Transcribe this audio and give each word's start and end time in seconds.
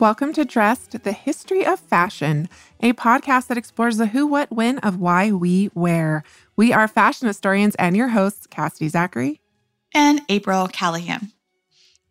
Welcome 0.00 0.32
to 0.32 0.46
Dressed, 0.46 1.02
the 1.02 1.12
History 1.12 1.66
of 1.66 1.78
Fashion, 1.78 2.48
a 2.80 2.94
podcast 2.94 3.48
that 3.48 3.58
explores 3.58 3.98
the 3.98 4.06
who, 4.06 4.26
what, 4.26 4.50
when 4.50 4.78
of 4.78 4.98
why 4.98 5.30
we 5.30 5.68
wear. 5.74 6.24
We 6.56 6.72
are 6.72 6.88
fashion 6.88 7.28
historians 7.28 7.74
and 7.74 7.94
your 7.94 8.08
hosts, 8.08 8.46
Cassidy 8.46 8.88
Zachary 8.88 9.42
and 9.92 10.22
April 10.30 10.68
Callahan. 10.68 11.32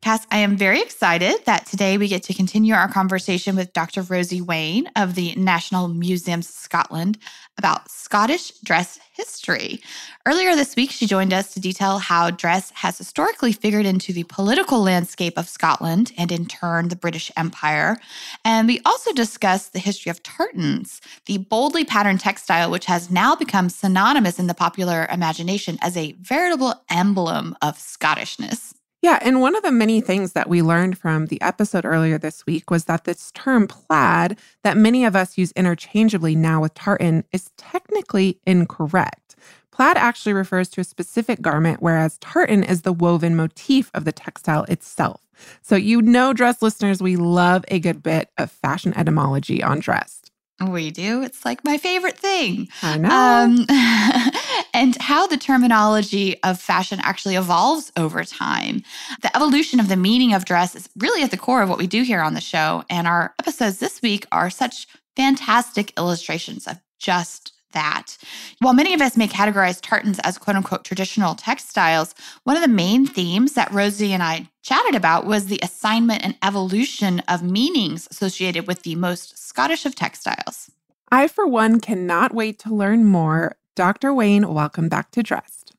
Cass, 0.01 0.25
I 0.31 0.37
am 0.37 0.55
very 0.55 0.81
excited 0.81 1.43
that 1.43 1.65
today 1.65 1.97
we 1.97 2.07
get 2.07 2.23
to 2.23 2.33
continue 2.33 2.73
our 2.73 2.87
conversation 2.87 3.57
with 3.57 3.73
Dr. 3.73 4.01
Rosie 4.01 4.39
Waine 4.39 4.89
of 4.95 5.13
the 5.13 5.35
National 5.35 5.89
Museums 5.89 6.47
Scotland 6.47 7.17
about 7.57 7.91
Scottish 7.91 8.51
dress 8.63 8.97
history. 9.11 9.81
Earlier 10.25 10.55
this 10.55 10.77
week, 10.77 10.91
she 10.91 11.05
joined 11.05 11.33
us 11.33 11.53
to 11.53 11.59
detail 11.59 11.97
how 11.97 12.31
dress 12.31 12.71
has 12.75 12.97
historically 12.97 13.51
figured 13.51 13.85
into 13.85 14.13
the 14.13 14.23
political 14.23 14.81
landscape 14.81 15.37
of 15.37 15.49
Scotland 15.49 16.13
and, 16.17 16.31
in 16.31 16.45
turn, 16.45 16.87
the 16.87 16.95
British 16.95 17.29
Empire. 17.35 17.97
And 18.45 18.69
we 18.69 18.79
also 18.85 19.11
discussed 19.11 19.73
the 19.73 19.79
history 19.79 20.11
of 20.11 20.23
tartans, 20.23 21.01
the 21.25 21.39
boldly 21.39 21.83
patterned 21.83 22.21
textile 22.21 22.71
which 22.71 22.85
has 22.85 23.11
now 23.11 23.35
become 23.35 23.67
synonymous 23.67 24.39
in 24.39 24.47
the 24.47 24.53
popular 24.53 25.09
imagination 25.11 25.77
as 25.81 25.97
a 25.97 26.13
veritable 26.21 26.73
emblem 26.89 27.53
of 27.61 27.77
Scottishness. 27.77 28.78
Yeah, 29.01 29.17
and 29.21 29.39
one 29.39 29.55
of 29.55 29.63
the 29.63 29.71
many 29.71 30.01
things 30.01 30.33
that 30.33 30.49
we 30.49 30.61
learned 30.61 30.97
from 30.97 31.27
the 31.27 31.41
episode 31.41 31.85
earlier 31.85 32.17
this 32.17 32.45
week 32.45 32.69
was 32.69 32.83
that 32.85 33.05
this 33.05 33.31
term 33.31 33.65
plaid, 33.65 34.37
that 34.63 34.75
many 34.75 35.05
of 35.05 35.15
us 35.15 35.37
use 35.37 35.53
interchangeably 35.53 36.35
now 36.35 36.61
with 36.61 36.73
tartan, 36.73 37.23
is 37.31 37.49
technically 37.57 38.39
incorrect. 38.45 39.37
Plaid 39.71 39.95
actually 39.95 40.33
refers 40.33 40.67
to 40.69 40.81
a 40.81 40.83
specific 40.83 41.41
garment, 41.41 41.81
whereas 41.81 42.17
tartan 42.17 42.63
is 42.63 42.81
the 42.81 42.91
woven 42.91 43.37
motif 43.37 43.89
of 43.93 44.03
the 44.03 44.11
textile 44.11 44.65
itself. 44.65 45.21
So, 45.61 45.77
you 45.77 46.01
know, 46.01 46.33
dress 46.33 46.61
listeners, 46.61 47.01
we 47.01 47.15
love 47.15 47.63
a 47.69 47.79
good 47.79 48.03
bit 48.03 48.29
of 48.37 48.51
fashion 48.51 48.93
etymology 48.97 49.63
on 49.63 49.79
dress. 49.79 50.21
We 50.67 50.91
do. 50.91 51.23
It's 51.23 51.45
like 51.45 51.63
my 51.63 51.77
favorite 51.77 52.17
thing. 52.17 52.67
I 52.81 52.97
know. 52.97 53.09
Um, 53.09 53.65
and 54.73 54.95
how 55.01 55.25
the 55.25 55.37
terminology 55.37 56.41
of 56.43 56.59
fashion 56.59 56.99
actually 57.01 57.35
evolves 57.35 57.91
over 57.95 58.23
time. 58.25 58.83
The 59.21 59.35
evolution 59.35 59.79
of 59.79 59.87
the 59.87 59.95
meaning 59.95 60.33
of 60.33 60.45
dress 60.45 60.75
is 60.75 60.89
really 60.97 61.23
at 61.23 61.31
the 61.31 61.37
core 61.37 61.61
of 61.61 61.69
what 61.69 61.77
we 61.77 61.87
do 61.87 62.03
here 62.03 62.21
on 62.21 62.33
the 62.33 62.41
show. 62.41 62.83
And 62.89 63.07
our 63.07 63.33
episodes 63.39 63.79
this 63.79 64.01
week 64.01 64.25
are 64.31 64.49
such 64.49 64.87
fantastic 65.15 65.93
illustrations 65.97 66.67
of 66.67 66.79
just 66.99 67.53
that. 67.71 68.17
While 68.59 68.73
many 68.73 68.93
of 68.93 69.01
us 69.01 69.17
may 69.17 69.27
categorize 69.27 69.79
tartans 69.81 70.19
as 70.19 70.37
quote 70.37 70.55
unquote 70.55 70.83
traditional 70.83 71.35
textiles, 71.35 72.15
one 72.43 72.55
of 72.55 72.61
the 72.61 72.67
main 72.67 73.05
themes 73.05 73.53
that 73.53 73.71
Rosie 73.71 74.13
and 74.13 74.23
I 74.23 74.49
chatted 74.63 74.95
about 74.95 75.25
was 75.25 75.45
the 75.45 75.59
assignment 75.61 76.23
and 76.23 76.37
evolution 76.43 77.21
of 77.27 77.43
meanings 77.43 78.07
associated 78.11 78.67
with 78.67 78.83
the 78.83 78.95
most 78.95 79.37
Scottish 79.37 79.85
of 79.85 79.95
textiles. 79.95 80.71
I, 81.11 81.27
for 81.27 81.47
one, 81.47 81.79
cannot 81.79 82.33
wait 82.33 82.59
to 82.59 82.73
learn 82.73 83.05
more. 83.05 83.57
Dr. 83.75 84.13
Waine, 84.13 84.53
welcome 84.53 84.89
back 84.89 85.11
to 85.11 85.23
Dressed. 85.23 85.73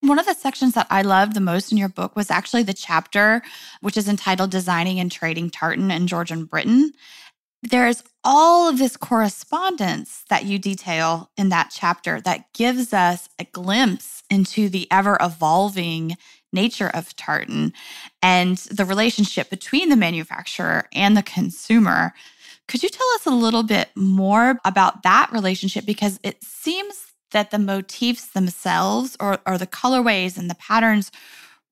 One 0.00 0.18
of 0.20 0.26
the 0.26 0.34
sections 0.34 0.74
that 0.74 0.86
I 0.90 1.02
loved 1.02 1.34
the 1.34 1.40
most 1.40 1.72
in 1.72 1.78
your 1.78 1.88
book 1.88 2.14
was 2.14 2.30
actually 2.30 2.62
the 2.62 2.72
chapter 2.72 3.42
which 3.80 3.96
is 3.96 4.08
entitled 4.08 4.50
Designing 4.50 5.00
and 5.00 5.10
Trading 5.10 5.50
Tartan 5.50 5.90
in 5.90 6.06
Georgian 6.06 6.44
Britain 6.44 6.92
there's 7.62 8.02
all 8.22 8.68
of 8.68 8.78
this 8.78 8.96
correspondence 8.96 10.24
that 10.28 10.44
you 10.44 10.58
detail 10.58 11.30
in 11.36 11.48
that 11.48 11.70
chapter 11.74 12.20
that 12.20 12.52
gives 12.52 12.92
us 12.92 13.28
a 13.38 13.44
glimpse 13.44 14.22
into 14.30 14.68
the 14.68 14.86
ever 14.90 15.16
evolving 15.20 16.16
nature 16.52 16.88
of 16.88 17.14
tartan 17.16 17.72
and 18.22 18.58
the 18.58 18.84
relationship 18.84 19.50
between 19.50 19.88
the 19.88 19.96
manufacturer 19.96 20.88
and 20.92 21.16
the 21.16 21.22
consumer. 21.22 22.12
Could 22.68 22.82
you 22.82 22.88
tell 22.88 23.06
us 23.16 23.26
a 23.26 23.30
little 23.30 23.62
bit 23.62 23.90
more 23.94 24.58
about 24.64 25.02
that 25.02 25.30
relationship? 25.32 25.84
Because 25.84 26.20
it 26.22 26.42
seems 26.44 27.12
that 27.32 27.50
the 27.50 27.58
motifs 27.58 28.26
themselves 28.28 29.16
or, 29.20 29.38
or 29.46 29.58
the 29.58 29.66
colorways 29.66 30.38
and 30.38 30.48
the 30.48 30.54
patterns 30.54 31.10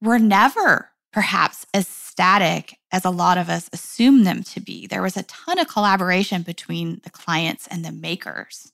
were 0.03 0.19
never 0.19 0.91
perhaps 1.13 1.65
as 1.73 1.87
static 2.17 2.79
as 2.93 3.05
a 3.05 3.11
lot 3.11 3.37
of 3.37 3.51
us 3.51 3.69
assume 3.75 4.25
them 4.25 4.43
to 4.43 4.59
be. 4.59 4.87
There 4.87 5.03
was 5.03 5.19
a 5.19 5.23
ton 5.25 5.59
of 5.59 5.69
collaboration 5.69 6.41
between 6.41 7.03
the 7.05 7.11
clients 7.11 7.67
and 7.67 7.85
the 7.85 7.93
makers. 7.93 8.73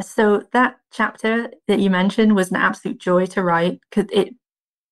So 0.00 0.44
that 0.52 0.76
chapter 0.92 1.50
that 1.66 1.80
you 1.80 1.90
mentioned 1.90 2.36
was 2.36 2.50
an 2.50 2.56
absolute 2.56 2.98
joy 2.98 3.26
to 3.26 3.42
write 3.42 3.80
because 3.90 4.08
it 4.12 4.34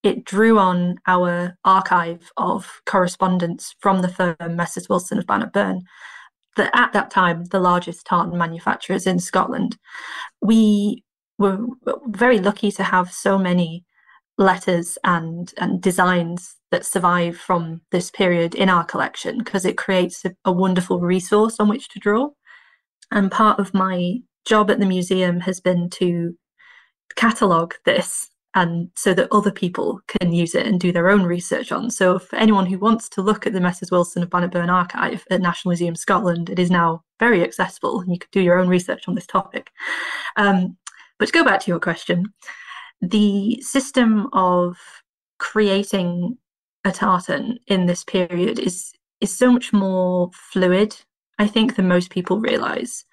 it 0.02 0.24
drew 0.24 0.58
on 0.58 0.96
our 1.06 1.56
archive 1.64 2.32
of 2.36 2.82
correspondence 2.84 3.74
from 3.78 4.02
the 4.02 4.08
firm 4.08 4.36
Messrs 4.40 4.88
Wilson 4.88 5.18
of 5.18 5.26
Bannockburn, 5.26 5.82
the, 6.56 6.76
at 6.76 6.92
that 6.92 7.10
time 7.10 7.44
the 7.44 7.60
largest 7.60 8.06
tartan 8.06 8.36
manufacturers 8.36 9.06
in 9.06 9.20
Scotland. 9.20 9.78
We 10.42 11.04
were 11.38 11.58
very 12.08 12.40
lucky 12.40 12.72
to 12.72 12.82
have 12.82 13.12
so 13.12 13.38
many 13.38 13.84
letters 14.36 14.98
and 15.04 15.54
and 15.58 15.80
designs 15.80 16.56
that 16.74 16.84
survive 16.84 17.36
from 17.36 17.80
this 17.92 18.10
period 18.10 18.52
in 18.56 18.68
our 18.68 18.82
collection 18.82 19.38
because 19.38 19.64
it 19.64 19.78
creates 19.78 20.24
a, 20.24 20.34
a 20.44 20.50
wonderful 20.50 20.98
resource 20.98 21.60
on 21.60 21.68
which 21.68 21.88
to 21.88 22.00
draw. 22.00 22.30
And 23.12 23.30
part 23.30 23.60
of 23.60 23.72
my 23.72 24.16
job 24.44 24.72
at 24.72 24.80
the 24.80 24.86
museum 24.86 25.38
has 25.38 25.60
been 25.60 25.88
to 25.90 26.36
catalogue 27.14 27.76
this 27.84 28.28
and 28.56 28.90
so 28.96 29.14
that 29.14 29.28
other 29.30 29.52
people 29.52 30.00
can 30.08 30.32
use 30.32 30.56
it 30.56 30.66
and 30.66 30.80
do 30.80 30.90
their 30.90 31.10
own 31.10 31.22
research 31.22 31.70
on. 31.70 31.92
So 31.92 32.18
for 32.18 32.34
anyone 32.34 32.66
who 32.66 32.78
wants 32.78 33.08
to 33.10 33.22
look 33.22 33.46
at 33.46 33.52
the 33.52 33.60
Messrs 33.60 33.92
Wilson 33.92 34.24
of 34.24 34.30
Bannockburn 34.30 34.68
archive 34.68 35.24
at 35.30 35.40
National 35.40 35.70
Museum 35.70 35.94
Scotland, 35.94 36.50
it 36.50 36.58
is 36.58 36.72
now 36.72 37.04
very 37.20 37.44
accessible 37.44 38.00
and 38.00 38.10
you 38.10 38.18
can 38.18 38.30
do 38.32 38.40
your 38.40 38.58
own 38.58 38.66
research 38.66 39.06
on 39.06 39.14
this 39.14 39.28
topic. 39.28 39.70
Um, 40.34 40.76
but 41.20 41.26
to 41.26 41.32
go 41.32 41.44
back 41.44 41.60
to 41.60 41.70
your 41.70 41.78
question, 41.78 42.32
the 43.00 43.60
system 43.60 44.28
of 44.32 44.76
creating 45.38 46.36
a 46.84 46.92
tartan 46.92 47.58
in 47.66 47.86
this 47.86 48.04
period 48.04 48.58
is 48.58 48.92
is 49.20 49.36
so 49.36 49.50
much 49.50 49.72
more 49.72 50.30
fluid, 50.52 50.96
I 51.38 51.46
think, 51.46 51.76
than 51.76 51.88
most 51.88 52.10
people 52.10 52.40
realize. 52.40 53.04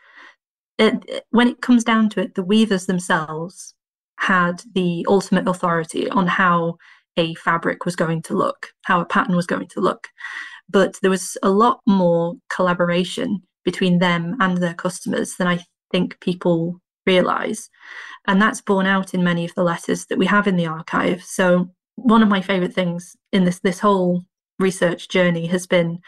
It, 0.77 1.25
when 1.29 1.47
it 1.47 1.61
comes 1.61 1.83
down 1.83 2.09
to 2.09 2.21
it, 2.21 2.35
the 2.35 2.43
weavers 2.43 2.85
themselves 2.85 3.75
had 4.19 4.63
the 4.73 5.05
ultimate 5.07 5.47
authority 5.47 6.09
on 6.09 6.27
how 6.27 6.77
a 7.17 7.35
fabric 7.35 7.85
was 7.85 7.95
going 7.95 8.21
to 8.23 8.33
look, 8.33 8.71
how 8.85 8.99
a 8.99 9.05
pattern 9.05 9.35
was 9.35 9.47
going 9.47 9.67
to 9.67 9.79
look. 9.79 10.07
But 10.69 10.97
there 11.01 11.11
was 11.11 11.37
a 11.43 11.49
lot 11.49 11.81
more 11.85 12.35
collaboration 12.49 13.41
between 13.63 13.99
them 13.99 14.37
and 14.39 14.57
their 14.57 14.73
customers 14.73 15.35
than 15.35 15.47
I 15.47 15.59
think 15.91 16.19
people 16.19 16.81
realize. 17.05 17.69
And 18.27 18.41
that's 18.41 18.61
borne 18.61 18.85
out 18.85 19.13
in 19.13 19.23
many 19.23 19.45
of 19.45 19.53
the 19.55 19.63
letters 19.63 20.05
that 20.07 20.17
we 20.17 20.25
have 20.25 20.47
in 20.47 20.55
the 20.55 20.67
archive. 20.67 21.23
So 21.23 21.69
one 21.95 22.23
of 22.23 22.29
my 22.29 22.41
favorite 22.41 22.73
things 22.73 23.15
in 23.31 23.43
this 23.43 23.59
this 23.59 23.79
whole 23.79 24.23
research 24.59 25.09
journey 25.09 25.47
has 25.47 25.65
been 25.67 25.99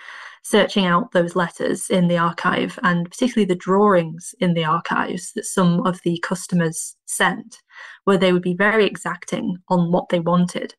searching 0.44 0.86
out 0.86 1.12
those 1.12 1.36
letters 1.36 1.90
in 1.90 2.08
the 2.08 2.18
archive 2.18 2.78
and 2.84 3.10
particularly 3.10 3.46
the 3.46 3.56
drawings 3.56 4.36
in 4.40 4.54
the 4.54 4.66
archives 4.66 5.32
that 5.34 5.46
some 5.46 5.86
of 5.88 6.02
the 6.04 6.20
customers 6.20 6.96
sent 7.06 7.62
where 8.04 8.18
they 8.18 8.34
would 8.34 8.42
be 8.42 8.54
very 8.54 8.86
exacting 8.86 9.58
on 9.70 9.92
what 9.92 10.10
they 10.10 10.20
wanted. 10.20 10.76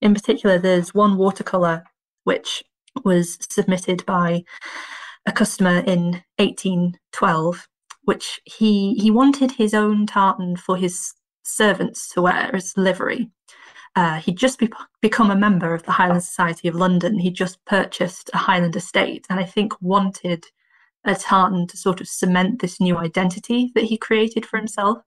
In 0.00 0.14
particular 0.14 0.58
there's 0.58 0.94
one 0.94 1.16
watercolor 1.16 1.84
which 2.24 2.62
was 3.04 3.38
submitted 3.50 4.06
by 4.06 4.44
a 5.26 5.32
customer 5.32 5.78
in 5.80 6.22
1812 6.38 7.68
which 8.02 8.40
he 8.44 8.94
he 8.94 9.10
wanted 9.10 9.50
his 9.50 9.74
own 9.74 10.06
tartan 10.06 10.56
for 10.56 10.76
his 10.76 11.12
servants 11.42 12.08
to 12.10 12.22
wear 12.22 12.50
as 12.54 12.76
livery 12.76 13.30
uh, 13.98 14.20
he'd 14.20 14.38
just 14.38 14.60
be- 14.60 14.70
become 15.00 15.28
a 15.28 15.36
member 15.36 15.74
of 15.74 15.82
the 15.82 15.90
Highland 15.90 16.22
Society 16.22 16.68
of 16.68 16.76
London. 16.76 17.18
He'd 17.18 17.34
just 17.34 17.64
purchased 17.64 18.30
a 18.32 18.38
Highland 18.38 18.76
estate 18.76 19.26
and 19.28 19.40
I 19.40 19.44
think 19.44 19.72
wanted 19.82 20.44
a 21.04 21.16
tartan 21.16 21.66
to 21.66 21.76
sort 21.76 22.00
of 22.00 22.06
cement 22.06 22.60
this 22.60 22.80
new 22.80 22.96
identity 22.96 23.72
that 23.74 23.84
he 23.84 23.96
created 23.96 24.46
for 24.46 24.56
himself. 24.56 24.98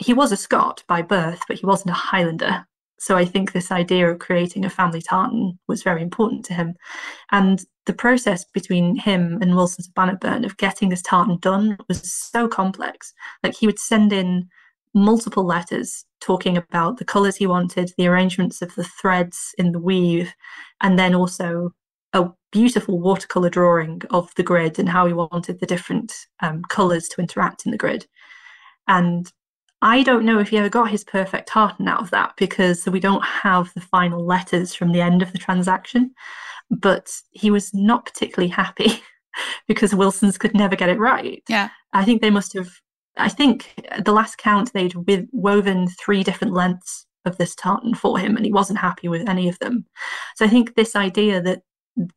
He 0.00 0.14
was 0.14 0.32
a 0.32 0.36
Scot 0.36 0.82
by 0.88 1.00
birth, 1.00 1.42
but 1.46 1.60
he 1.60 1.66
wasn't 1.66 1.90
a 1.90 1.94
Highlander. 1.94 2.66
So 2.98 3.16
I 3.16 3.24
think 3.24 3.52
this 3.52 3.70
idea 3.70 4.10
of 4.10 4.18
creating 4.18 4.64
a 4.64 4.70
family 4.70 5.00
tartan 5.00 5.56
was 5.68 5.84
very 5.84 6.02
important 6.02 6.44
to 6.46 6.54
him. 6.54 6.74
And 7.30 7.64
the 7.86 7.92
process 7.92 8.44
between 8.44 8.96
him 8.96 9.38
and 9.40 9.54
Wilsons 9.54 9.86
of 9.86 9.94
Bannockburn 9.94 10.44
of 10.44 10.56
getting 10.56 10.88
this 10.88 11.02
tartan 11.02 11.38
done 11.38 11.78
was 11.86 12.12
so 12.12 12.48
complex. 12.48 13.14
Like 13.44 13.54
he 13.54 13.66
would 13.66 13.78
send 13.78 14.12
in 14.12 14.48
multiple 14.94 15.44
letters 15.44 16.04
talking 16.20 16.56
about 16.56 16.98
the 16.98 17.04
colours 17.04 17.36
he 17.36 17.46
wanted, 17.46 17.92
the 17.96 18.06
arrangements 18.06 18.62
of 18.62 18.74
the 18.74 18.84
threads 18.84 19.54
in 19.58 19.72
the 19.72 19.78
weave, 19.78 20.32
and 20.80 20.98
then 20.98 21.14
also 21.14 21.72
a 22.12 22.30
beautiful 22.52 22.98
watercolour 22.98 23.50
drawing 23.50 24.02
of 24.10 24.34
the 24.36 24.42
grid 24.42 24.78
and 24.78 24.88
how 24.88 25.06
he 25.06 25.12
wanted 25.12 25.60
the 25.60 25.66
different 25.66 26.14
um, 26.40 26.62
colours 26.68 27.08
to 27.08 27.20
interact 27.20 27.66
in 27.66 27.72
the 27.72 27.78
grid. 27.78 28.06
And 28.86 29.30
I 29.82 30.02
don't 30.02 30.24
know 30.24 30.38
if 30.38 30.48
he 30.48 30.58
ever 30.58 30.68
got 30.68 30.90
his 30.90 31.04
perfect 31.04 31.48
tartan 31.48 31.86
out 31.86 32.00
of 32.00 32.10
that 32.10 32.34
because 32.36 32.86
we 32.86 32.98
don't 32.98 33.24
have 33.24 33.72
the 33.74 33.80
final 33.80 34.24
letters 34.24 34.74
from 34.74 34.92
the 34.92 35.00
end 35.00 35.22
of 35.22 35.32
the 35.32 35.38
transaction. 35.38 36.12
But 36.70 37.10
he 37.30 37.50
was 37.50 37.72
not 37.72 38.06
particularly 38.06 38.50
happy 38.50 39.02
because 39.68 39.94
Wilsons 39.94 40.38
could 40.38 40.54
never 40.54 40.74
get 40.74 40.88
it 40.88 40.98
right. 40.98 41.42
Yeah. 41.48 41.68
I 41.92 42.04
think 42.04 42.20
they 42.20 42.30
must 42.30 42.54
have, 42.54 42.70
I 43.18 43.28
think 43.28 43.74
the 44.04 44.12
last 44.12 44.38
count 44.38 44.72
they'd 44.72 44.94
woven 45.32 45.88
three 45.88 46.22
different 46.22 46.54
lengths 46.54 47.06
of 47.24 47.36
this 47.36 47.54
tartan 47.54 47.94
for 47.94 48.18
him 48.18 48.36
and 48.36 48.44
he 48.44 48.52
wasn't 48.52 48.78
happy 48.78 49.08
with 49.08 49.28
any 49.28 49.48
of 49.48 49.58
them. 49.58 49.84
So 50.36 50.44
I 50.44 50.48
think 50.48 50.74
this 50.74 50.96
idea 50.96 51.40
that 51.42 51.62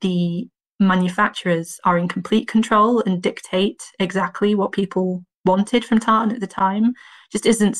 the 0.01 0.48
manufacturers 0.80 1.80
are 1.86 1.98
in 1.98 2.07
complete 2.07 2.48
control 2.48 3.01
and 3.01 3.21
dictate 3.21 3.83
exactly 4.00 4.56
what 4.56 4.71
people 4.71 5.24
wanted 5.45 5.86
from 5.86 6.00
tartan 6.00 6.33
at 6.33 6.39
the 6.39 6.48
time 6.48 6.94
just 7.31 7.45
isn't 7.45 7.77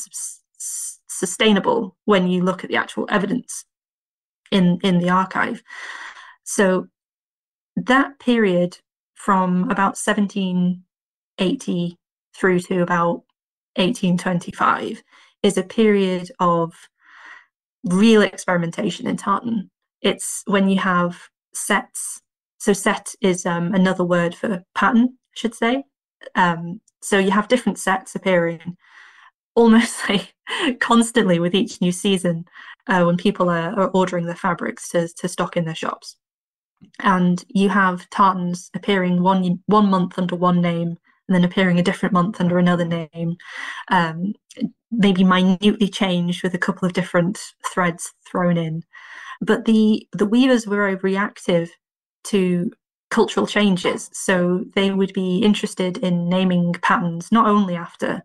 sustainable 1.08 1.96
when 2.04 2.28
you 2.28 2.42
look 2.42 2.64
at 2.64 2.70
the 2.70 2.76
actual 2.76 3.06
evidence 3.10 3.64
in 4.50 4.78
in 4.82 4.98
the 4.98 5.10
archive 5.10 5.62
so 6.44 6.86
that 7.76 8.18
period 8.18 8.78
from 9.14 9.64
about 9.70 9.96
1780 9.96 11.96
through 12.34 12.60
to 12.60 12.82
about 12.82 13.22
1825 13.76 15.02
is 15.42 15.56
a 15.56 15.62
period 15.62 16.30
of 16.40 16.72
real 17.84 18.22
experimentation 18.22 19.06
in 19.06 19.16
tartan 19.16 19.70
it's 20.00 20.42
when 20.46 20.68
you 20.68 20.78
have 20.78 21.28
sets 21.54 22.20
so 22.58 22.72
set 22.72 23.14
is 23.20 23.44
um, 23.44 23.74
another 23.74 24.04
word 24.04 24.34
for 24.34 24.62
pattern 24.74 25.08
i 25.10 25.34
should 25.34 25.54
say 25.54 25.82
um, 26.36 26.80
so 27.00 27.18
you 27.18 27.32
have 27.32 27.48
different 27.48 27.78
sets 27.78 28.14
appearing 28.14 28.76
almost 29.54 29.96
like 30.08 30.34
constantly 30.80 31.38
with 31.38 31.54
each 31.54 31.80
new 31.80 31.92
season 31.92 32.44
uh, 32.88 33.04
when 33.04 33.16
people 33.16 33.48
are, 33.48 33.78
are 33.78 33.90
ordering 33.90 34.26
the 34.26 34.34
fabrics 34.34 34.88
to, 34.90 35.08
to 35.08 35.28
stock 35.28 35.56
in 35.56 35.64
their 35.64 35.74
shops. 35.74 36.16
And 37.00 37.44
you 37.48 37.68
have 37.68 38.10
tartans 38.10 38.70
appearing 38.74 39.22
one 39.22 39.62
one 39.66 39.86
month 39.86 40.18
under 40.18 40.34
one 40.34 40.60
name 40.60 40.98
and 41.28 41.34
then 41.34 41.44
appearing 41.44 41.78
a 41.78 41.82
different 41.82 42.12
month 42.12 42.40
under 42.40 42.58
another 42.58 42.84
name, 42.84 43.36
um, 43.88 44.34
maybe 44.90 45.24
minutely 45.24 45.88
changed 45.88 46.42
with 46.42 46.54
a 46.54 46.58
couple 46.58 46.86
of 46.86 46.92
different 46.92 47.40
threads 47.66 48.12
thrown 48.28 48.56
in. 48.56 48.82
But 49.40 49.64
the 49.64 50.06
the 50.12 50.26
weavers 50.26 50.66
were 50.66 50.76
very 50.76 50.96
reactive 50.96 51.70
to 52.24 52.70
cultural 53.10 53.46
changes. 53.46 54.08
So 54.12 54.64
they 54.74 54.90
would 54.90 55.12
be 55.12 55.38
interested 55.38 55.98
in 55.98 56.28
naming 56.28 56.72
patterns 56.74 57.30
not 57.30 57.46
only 57.46 57.76
after 57.76 58.22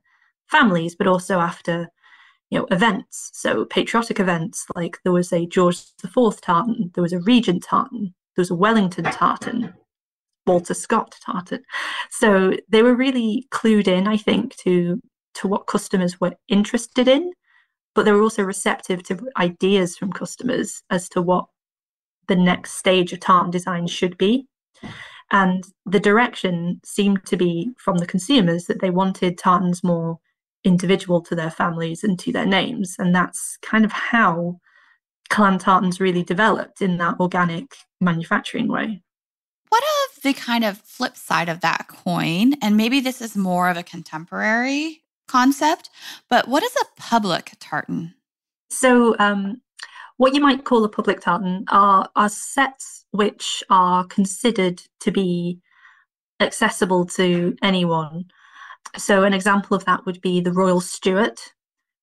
families, 0.47 0.95
but 0.95 1.07
also 1.07 1.39
after 1.39 1.89
you 2.49 2.59
know 2.59 2.67
events. 2.71 3.31
So 3.33 3.65
patriotic 3.65 4.19
events 4.19 4.65
like 4.75 4.99
there 5.03 5.13
was 5.13 5.31
a 5.33 5.45
George 5.45 5.79
IV 6.03 6.41
tartan, 6.41 6.91
there 6.95 7.01
was 7.01 7.13
a 7.13 7.19
Regent 7.19 7.63
tartan, 7.63 8.13
there 8.35 8.41
was 8.41 8.51
a 8.51 8.55
Wellington 8.55 9.05
tartan, 9.05 9.73
Walter 10.47 10.73
Scott 10.73 11.15
tartan. 11.25 11.63
So 12.09 12.53
they 12.69 12.81
were 12.81 12.95
really 12.95 13.47
clued 13.51 13.87
in, 13.87 14.07
I 14.07 14.17
think, 14.17 14.55
to 14.57 15.01
to 15.35 15.47
what 15.47 15.67
customers 15.67 16.19
were 16.19 16.33
interested 16.47 17.07
in, 17.07 17.31
but 17.93 18.05
they 18.05 18.11
were 18.11 18.23
also 18.23 18.41
receptive 18.43 19.03
to 19.03 19.29
ideas 19.37 19.95
from 19.95 20.11
customers 20.11 20.81
as 20.89 21.07
to 21.09 21.21
what 21.21 21.45
the 22.27 22.35
next 22.35 22.73
stage 22.73 23.13
of 23.13 23.19
tartan 23.19 23.51
design 23.51 23.85
should 23.85 24.17
be. 24.17 24.47
And 25.31 25.63
the 25.85 25.99
direction 25.99 26.79
seemed 26.83 27.25
to 27.25 27.37
be 27.37 27.71
from 27.77 27.97
the 27.97 28.07
consumers 28.07 28.65
that 28.65 28.81
they 28.81 28.89
wanted 28.89 29.37
tartans 29.37 29.83
more 29.83 30.17
individual 30.63 31.21
to 31.21 31.35
their 31.35 31.51
families 31.51 32.03
and 32.03 32.17
to 32.19 32.31
their 32.31 32.45
names. 32.45 32.95
And 32.97 33.13
that's 33.13 33.57
kind 33.61 33.85
of 33.85 33.91
how 33.91 34.59
clan 35.29 35.59
tartans 35.59 35.99
really 35.99 36.23
developed 36.23 36.81
in 36.81 36.97
that 36.97 37.19
organic 37.19 37.75
manufacturing 37.99 38.67
way. 38.67 39.03
The 40.23 40.33
kind 40.33 40.63
of 40.63 40.79
flip 40.79 41.15
side 41.15 41.49
of 41.49 41.61
that 41.61 41.87
coin? 41.87 42.53
And 42.61 42.75
maybe 42.75 42.99
this 42.99 43.21
is 43.21 43.35
more 43.35 43.69
of 43.69 43.77
a 43.77 43.83
contemporary 43.83 45.03
concept, 45.27 45.89
but 46.29 46.47
what 46.47 46.63
is 46.63 46.75
a 46.75 47.01
public 47.01 47.53
tartan? 47.59 48.13
So, 48.69 49.15
um, 49.19 49.61
what 50.17 50.33
you 50.33 50.41
might 50.41 50.65
call 50.65 50.83
a 50.83 50.89
public 50.89 51.21
tartan 51.21 51.65
are, 51.69 52.09
are 52.15 52.29
sets 52.29 53.05
which 53.11 53.63
are 53.69 54.03
considered 54.05 54.81
to 55.01 55.11
be 55.11 55.59
accessible 56.39 57.05
to 57.05 57.55
anyone. 57.61 58.25
So, 58.97 59.23
an 59.23 59.33
example 59.33 59.77
of 59.77 59.85
that 59.85 60.05
would 60.05 60.21
be 60.21 60.41
the 60.41 60.53
Royal 60.53 60.81
Stuart, 60.81 61.53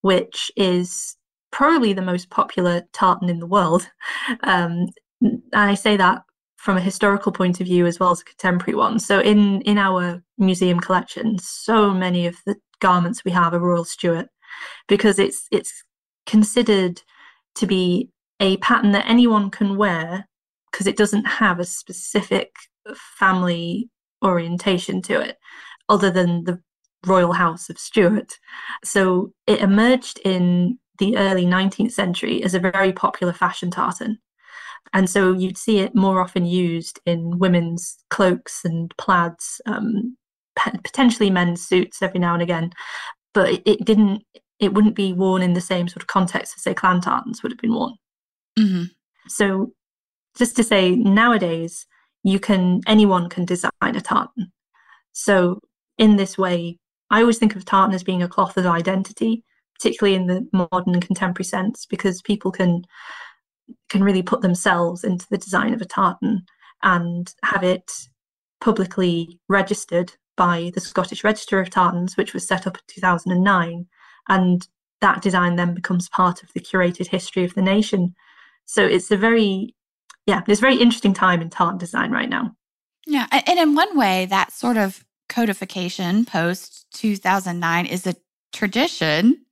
which 0.03 0.51
is 0.57 1.17
probably 1.51 1.93
the 1.93 2.03
most 2.03 2.31
popular 2.31 2.83
tartan 2.93 3.29
in 3.29 3.41
the 3.41 3.47
world. 3.47 3.91
Um, 4.43 4.87
and 5.21 5.43
I 5.55 5.75
say 5.75 5.97
that 5.97 6.23
from 6.65 6.79
a 6.79 6.81
historical 6.81 7.31
point 7.31 7.61
of 7.61 7.67
view 7.67 7.85
as 7.85 8.01
well 8.01 8.11
as 8.11 8.23
a 8.23 8.25
contemporary 8.25 8.75
one. 8.75 8.99
So, 8.99 9.21
in, 9.21 9.61
in 9.63 9.77
our 9.77 10.23
museum 10.39 10.81
collection, 10.81 11.39
so 11.39 11.93
many 11.93 12.27
of 12.27 12.37
the 12.47 12.57
garments 12.81 13.23
we 13.23 13.33
have 13.33 13.53
are 13.53 13.61
Royal 13.61 13.85
Stuart 13.85 14.29
because 14.89 15.19
it's 15.19 15.47
it's 15.53 15.85
considered 16.25 17.03
to 17.57 17.67
be 17.67 18.09
a 18.41 18.57
pattern 18.59 18.93
that 18.93 19.07
anyone 19.07 19.51
can 19.51 19.77
wear 19.77 20.27
because 20.73 20.87
it 20.87 20.97
doesn't 20.97 21.27
have 21.27 21.61
a 21.61 21.67
specific 21.67 22.57
family 23.19 23.91
orientation 24.25 25.03
to 25.03 25.21
it 25.21 25.37
other 25.91 26.11
than 26.11 26.45
the 26.45 26.59
royal 27.07 27.35
house 27.35 27.69
of 27.69 27.79
Stuart. 27.79 28.39
So 28.83 29.35
it 29.47 29.61
emerged 29.61 30.19
in 30.25 30.79
the 30.99 31.19
early 31.19 31.45
19th 31.45 31.93
century 31.93 32.43
as 32.43 32.55
a 32.55 32.59
very 32.59 32.95
popular 32.95 33.35
fashion 33.35 33.71
tartan. 33.71 34.19
And 34.93 35.11
so 35.11 35.33
you'd 35.33 35.59
see 35.59 35.79
it 35.79 35.95
more 35.95 36.21
often 36.21 36.47
used 36.47 37.01
in 37.05 37.39
women's 37.39 37.97
cloaks 38.11 38.65
and 38.65 38.95
plaids, 38.97 39.61
um, 39.67 40.17
potentially 40.57 41.31
men's 41.31 41.67
suits 41.67 42.01
every 42.03 42.21
now 42.21 42.35
and 42.35 42.43
again. 42.43 42.71
But 43.33 43.51
it, 43.51 43.63
it, 43.67 43.85
didn't, 43.85 44.23
it 44.61 44.73
wouldn't 44.73 44.95
be 44.95 45.13
worn 45.13 45.43
in 45.43 45.55
the 45.55 45.61
same 45.61 45.89
sort 45.89 46.03
of 46.03 46.07
context 46.07 46.55
as, 46.57 46.63
say, 46.63 46.75
clan 46.75 47.01
tartans 47.01 47.43
would 47.43 47.51
have 47.51 47.59
been 47.59 47.75
worn. 47.75 47.95
Mm-hmm. 48.59 48.85
So, 49.29 49.73
just 50.37 50.57
to 50.57 50.65
say, 50.65 50.95
nowadays 50.95 51.87
you 52.23 52.41
can 52.41 52.81
anyone 52.87 53.29
can 53.29 53.45
design 53.45 53.71
a 53.83 54.01
tartan. 54.01 54.53
So, 55.13 55.61
in 55.99 56.17
this 56.17 56.39
way, 56.39 56.79
I 57.11 57.21
always 57.21 57.39
think 57.39 57.57
of 57.57 57.65
tartan 57.65 57.95
as 57.95 58.03
being 58.03 58.23
a 58.23 58.29
cloth 58.29 58.57
of 58.57 58.67
identity, 58.67 59.45
particularly 59.79 60.17
in 60.17 60.27
the 60.27 60.49
modern 60.53 60.95
and 60.95 61.05
contemporary 61.05 61.45
sense, 61.45 61.87
because 61.87 62.23
people 62.23 62.51
can 62.51 62.83
can 63.89 64.05
really 64.05 64.23
put 64.23 64.41
themselves 64.41 65.05
into 65.05 65.27
the 65.31 65.39
design 65.39 65.75
of 65.75 65.81
a 65.81 65.87
tartan 65.87 66.45
and 66.83 67.35
have 67.45 67.63
it 67.63 67.91
publicly 68.61 69.41
registered 69.49 70.13
by 70.37 70.71
the 70.75 70.81
Scottish 70.81 71.23
Register 71.25 71.61
of 71.61 71.71
Tartans, 71.71 72.17
which 72.17 72.35
was 72.35 72.47
set 72.47 72.67
up 72.67 72.77
in 72.77 72.83
2009. 72.89 73.87
And 74.29 74.67
that 75.01 75.23
design 75.23 75.57
then 75.57 75.75
becomes 75.75 76.09
part 76.09 76.43
of 76.43 76.51
the 76.55 76.61
curated 76.61 77.09
history 77.09 77.45
of 77.45 77.55
the 77.55 77.63
nation. 77.63 78.15
So 78.65 78.85
it's 78.85 79.11
a 79.11 79.17
very, 79.17 79.75
yeah, 80.27 80.43
it's 80.47 80.61
a 80.61 80.63
very 80.63 80.77
interesting 80.77 81.15
time 81.15 81.41
in 81.41 81.51
tartan 81.51 81.79
design 81.79 82.11
right 82.11 82.29
now. 82.29 82.57
Yeah. 83.07 83.27
And 83.31 83.59
in 83.59 83.75
one 83.75 83.97
way, 83.97 84.27
that 84.27 84.53
sort 84.53 84.77
of 84.77 85.05
codification 85.29 86.25
post 86.25 86.87
2009 86.95 87.87
is 87.87 88.07
a 88.07 88.17
tradition. 88.53 89.45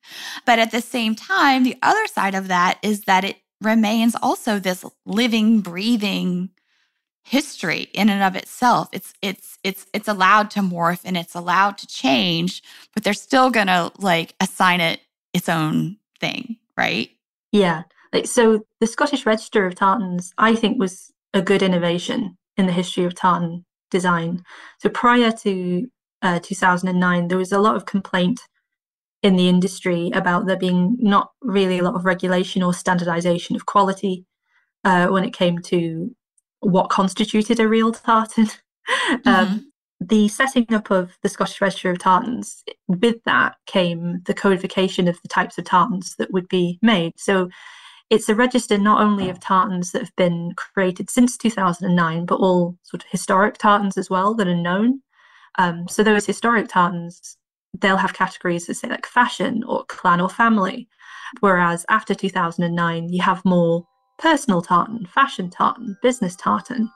But 0.47 0.59
at 0.59 0.71
the 0.71 0.81
same 0.81 1.14
time, 1.14 1.64
the 1.64 1.76
other 1.83 2.07
side 2.07 2.35
of 2.35 2.49
that 2.49 2.78
is 2.83 3.02
that 3.02 3.25
it 3.25 3.37
remains 3.64 4.14
also 4.23 4.59
this 4.59 4.85
living, 5.04 5.61
breathing 5.61 6.50
history 7.25 7.88
in 7.95 8.11
and 8.11 8.23
of 8.23 8.37
itself. 8.37 8.88
It's 8.92 9.14
it's 9.23 9.59
it's 9.62 9.87
it's 9.92 10.09
allowed 10.09 10.50
to 10.52 10.61
morph 10.61 11.02
and 11.04 11.16
it's 11.16 11.35
allowed 11.35 11.78
to 11.78 11.87
change, 11.87 12.62
but 12.95 13.04
they're 13.04 13.14
still 13.14 13.50
gonna 13.50 13.92
like 13.99 14.35
assign 14.40 14.81
it 14.81 15.00
its 15.33 15.49
own 15.49 15.97
thing, 16.21 16.57
right? 16.76 17.11
Yeah. 17.52 17.83
Like, 18.12 18.26
so 18.26 18.66
the 18.81 18.87
Scottish 18.87 19.25
Register 19.25 19.66
of 19.66 19.75
Tartans, 19.75 20.35
I 20.37 20.54
think, 20.54 20.78
was 20.78 21.12
a 21.33 21.40
good 21.40 21.62
innovation 21.62 22.37
in 22.57 22.66
the 22.66 22.73
history 22.73 23.04
of 23.04 23.14
tartan 23.14 23.64
design. 23.90 24.45
So 24.78 24.90
prior 24.90 25.33
to 25.33 25.87
uh, 26.21 26.40
2009, 26.42 27.28
there 27.28 27.38
was 27.38 27.52
a 27.52 27.59
lot 27.59 27.76
of 27.76 27.87
complaint 27.87 28.40
in 29.22 29.36
the 29.36 29.48
industry 29.48 30.10
about 30.14 30.46
there 30.46 30.56
being 30.56 30.96
not 30.98 31.30
really 31.40 31.78
a 31.78 31.82
lot 31.82 31.94
of 31.94 32.04
regulation 32.04 32.62
or 32.62 32.74
standardization 32.74 33.54
of 33.54 33.66
quality 33.66 34.26
uh, 34.84 35.06
when 35.08 35.24
it 35.24 35.32
came 35.32 35.60
to 35.60 36.14
what 36.60 36.90
constituted 36.90 37.60
a 37.60 37.68
real 37.68 37.92
tartan. 37.92 38.48
Mm-hmm. 39.10 39.28
um, 39.28 39.72
the 40.00 40.26
setting 40.26 40.66
up 40.74 40.90
of 40.90 41.16
the 41.22 41.28
Scottish 41.28 41.60
Register 41.60 41.90
of 41.90 42.00
Tartans, 42.00 42.64
with 42.88 43.22
that 43.24 43.54
came 43.66 44.22
the 44.24 44.34
codification 44.34 45.06
of 45.06 45.22
the 45.22 45.28
types 45.28 45.56
of 45.56 45.64
tartans 45.64 46.16
that 46.16 46.32
would 46.32 46.48
be 46.48 46.80
made. 46.82 47.12
So 47.16 47.48
it's 48.10 48.28
a 48.28 48.34
register 48.34 48.76
not 48.76 49.00
only 49.00 49.30
of 49.30 49.40
tartans 49.40 49.92
that 49.92 50.02
have 50.02 50.16
been 50.16 50.52
created 50.56 51.10
since 51.10 51.36
2009, 51.36 52.26
but 52.26 52.40
all 52.40 52.76
sort 52.82 53.04
of 53.04 53.10
historic 53.10 53.58
tartans 53.58 53.96
as 53.96 54.10
well 54.10 54.34
that 54.34 54.48
are 54.48 54.56
known. 54.56 55.00
Um, 55.58 55.86
so 55.88 56.02
those 56.02 56.26
historic 56.26 56.68
tartans, 56.68 57.36
they'll 57.80 57.96
have 57.96 58.14
categories 58.14 58.66
that 58.66 58.74
say 58.74 58.88
like 58.88 59.06
fashion 59.06 59.64
or 59.64 59.84
clan 59.86 60.20
or 60.20 60.28
family. 60.28 60.88
Whereas 61.40 61.86
after 61.88 62.14
2009, 62.14 63.08
you 63.08 63.22
have 63.22 63.44
more 63.44 63.86
personal 64.18 64.62
tartan, 64.62 65.06
fashion 65.06 65.50
tartan, 65.50 65.96
business 66.02 66.36
tartan. 66.36 66.90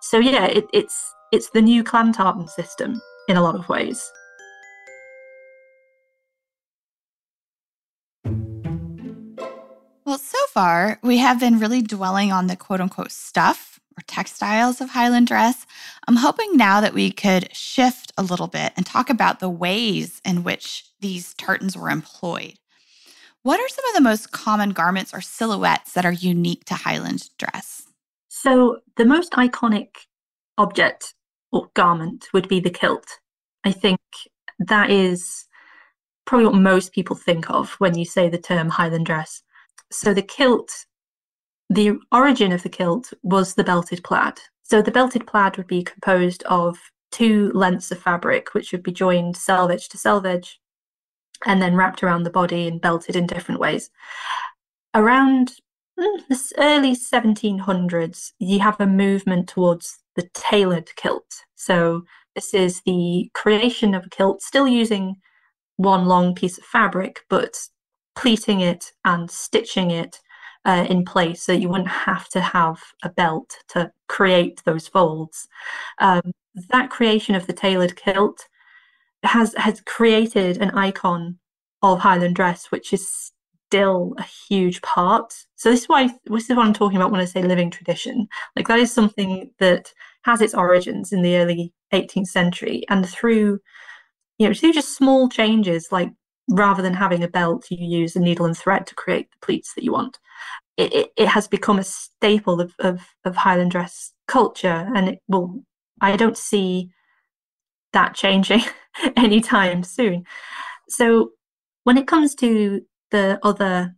So 0.00 0.18
yeah, 0.18 0.46
it, 0.46 0.66
it's 0.72 1.14
it's 1.32 1.50
the 1.50 1.62
new 1.62 1.84
clan 1.84 2.12
tartan 2.12 2.48
system 2.48 3.00
in 3.28 3.36
a 3.36 3.42
lot 3.42 3.54
of 3.54 3.68
ways. 3.68 4.10
Well, 10.06 10.18
so 10.18 10.38
far, 10.50 10.98
we 11.02 11.16
have 11.18 11.40
been 11.40 11.58
really 11.58 11.80
dwelling 11.80 12.30
on 12.30 12.46
the 12.46 12.56
quote 12.56 12.80
unquote 12.80 13.10
stuff 13.10 13.73
or 13.98 14.02
textiles 14.06 14.80
of 14.80 14.90
Highland 14.90 15.26
dress. 15.26 15.66
I'm 16.08 16.16
hoping 16.16 16.56
now 16.56 16.80
that 16.80 16.94
we 16.94 17.10
could 17.10 17.54
shift 17.54 18.12
a 18.18 18.22
little 18.22 18.46
bit 18.48 18.72
and 18.76 18.84
talk 18.84 19.10
about 19.10 19.40
the 19.40 19.48
ways 19.48 20.20
in 20.24 20.44
which 20.44 20.84
these 21.00 21.34
tartans 21.34 21.76
were 21.76 21.90
employed. 21.90 22.54
What 23.42 23.60
are 23.60 23.68
some 23.68 23.84
of 23.86 23.94
the 23.94 24.00
most 24.00 24.32
common 24.32 24.70
garments 24.70 25.12
or 25.12 25.20
silhouettes 25.20 25.92
that 25.92 26.06
are 26.06 26.12
unique 26.12 26.64
to 26.66 26.74
Highland 26.74 27.28
dress? 27.38 27.82
So, 28.28 28.80
the 28.96 29.04
most 29.04 29.32
iconic 29.32 29.88
object 30.58 31.14
or 31.52 31.68
garment 31.74 32.26
would 32.32 32.48
be 32.48 32.60
the 32.60 32.70
kilt. 32.70 33.06
I 33.64 33.72
think 33.72 34.00
that 34.58 34.90
is 34.90 35.46
probably 36.26 36.46
what 36.46 36.56
most 36.56 36.92
people 36.92 37.16
think 37.16 37.50
of 37.50 37.72
when 37.74 37.96
you 37.96 38.04
say 38.04 38.28
the 38.28 38.38
term 38.38 38.68
Highland 38.68 39.06
dress. 39.06 39.42
So 39.90 40.14
the 40.14 40.22
kilt, 40.22 40.70
the 41.70 41.98
origin 42.12 42.52
of 42.52 42.62
the 42.62 42.68
kilt 42.68 43.12
was 43.22 43.54
the 43.54 43.64
belted 43.64 44.04
plaid. 44.04 44.38
So 44.62 44.82
the 44.82 44.90
belted 44.90 45.26
plaid 45.26 45.56
would 45.56 45.66
be 45.66 45.82
composed 45.82 46.42
of 46.44 46.78
two 47.10 47.50
lengths 47.54 47.90
of 47.90 47.98
fabric, 48.00 48.54
which 48.54 48.72
would 48.72 48.82
be 48.82 48.92
joined 48.92 49.36
selvage 49.36 49.88
to 49.90 49.98
selvage 49.98 50.60
and 51.46 51.60
then 51.60 51.76
wrapped 51.76 52.02
around 52.02 52.22
the 52.22 52.30
body 52.30 52.66
and 52.66 52.80
belted 52.80 53.16
in 53.16 53.26
different 53.26 53.60
ways. 53.60 53.90
Around 54.94 55.52
mm, 55.98 56.26
the 56.28 56.52
early 56.58 56.96
1700s, 56.96 58.32
you 58.38 58.60
have 58.60 58.80
a 58.80 58.86
movement 58.86 59.48
towards 59.48 59.98
the 60.16 60.28
tailored 60.34 60.94
kilt. 60.96 61.44
So 61.54 62.04
this 62.34 62.54
is 62.54 62.82
the 62.82 63.30
creation 63.34 63.94
of 63.94 64.06
a 64.06 64.10
kilt, 64.10 64.42
still 64.42 64.66
using 64.66 65.16
one 65.76 66.06
long 66.06 66.34
piece 66.34 66.58
of 66.58 66.64
fabric, 66.64 67.20
but 67.28 67.56
pleating 68.14 68.60
it 68.60 68.92
and 69.04 69.30
stitching 69.30 69.90
it 69.90 70.20
uh, 70.64 70.86
in 70.88 71.04
place 71.04 71.42
so 71.42 71.52
you 71.52 71.68
wouldn't 71.68 71.88
have 71.88 72.28
to 72.30 72.40
have 72.40 72.80
a 73.02 73.10
belt 73.10 73.58
to 73.68 73.90
create 74.08 74.62
those 74.64 74.88
folds. 74.88 75.46
Um, 75.98 76.32
that 76.70 76.90
creation 76.90 77.34
of 77.34 77.46
the 77.46 77.52
tailored 77.52 77.96
kilt 77.96 78.46
has 79.22 79.54
has 79.54 79.80
created 79.82 80.58
an 80.58 80.70
icon 80.70 81.38
of 81.82 81.98
Highland 82.00 82.36
dress, 82.36 82.70
which 82.70 82.92
is 82.92 83.32
still 83.68 84.14
a 84.18 84.22
huge 84.48 84.80
part. 84.82 85.34
So 85.56 85.70
this 85.70 85.82
is 85.82 85.88
why 85.88 86.08
this 86.26 86.50
is 86.50 86.56
what 86.56 86.66
I'm 86.66 86.72
talking 86.72 86.96
about 86.96 87.10
when 87.10 87.20
I 87.20 87.24
say 87.24 87.42
living 87.42 87.70
tradition. 87.70 88.28
Like 88.56 88.68
that 88.68 88.78
is 88.78 88.92
something 88.92 89.50
that 89.58 89.92
has 90.22 90.40
its 90.40 90.54
origins 90.54 91.12
in 91.12 91.22
the 91.22 91.36
early 91.36 91.72
18th 91.92 92.28
century, 92.28 92.84
and 92.88 93.08
through 93.08 93.58
you 94.38 94.48
know 94.48 94.54
through 94.54 94.72
just 94.72 94.96
small 94.96 95.28
changes, 95.28 95.88
like 95.90 96.10
rather 96.48 96.82
than 96.82 96.94
having 96.94 97.22
a 97.22 97.28
belt, 97.28 97.66
you 97.70 97.78
use 97.86 98.16
a 98.16 98.20
needle 98.20 98.46
and 98.46 98.56
thread 98.56 98.86
to 98.86 98.94
create 98.94 99.30
the 99.30 99.38
pleats 99.44 99.74
that 99.74 99.84
you 99.84 99.92
want. 99.92 100.18
It, 100.76 100.92
it, 100.92 101.12
it 101.16 101.28
has 101.28 101.48
become 101.48 101.78
a 101.78 101.84
staple 101.84 102.60
of, 102.60 102.74
of, 102.80 103.00
of 103.24 103.36
Highland 103.36 103.70
dress 103.70 104.12
culture, 104.26 104.90
and 104.94 105.08
it 105.08 105.18
will. 105.28 105.64
I 106.00 106.16
don't 106.16 106.36
see 106.36 106.90
that 107.92 108.14
changing 108.14 108.62
anytime 109.16 109.82
soon. 109.84 110.24
So 110.88 111.30
when 111.84 111.96
it 111.96 112.06
comes 112.06 112.34
to 112.36 112.82
the 113.10 113.38
other 113.42 113.94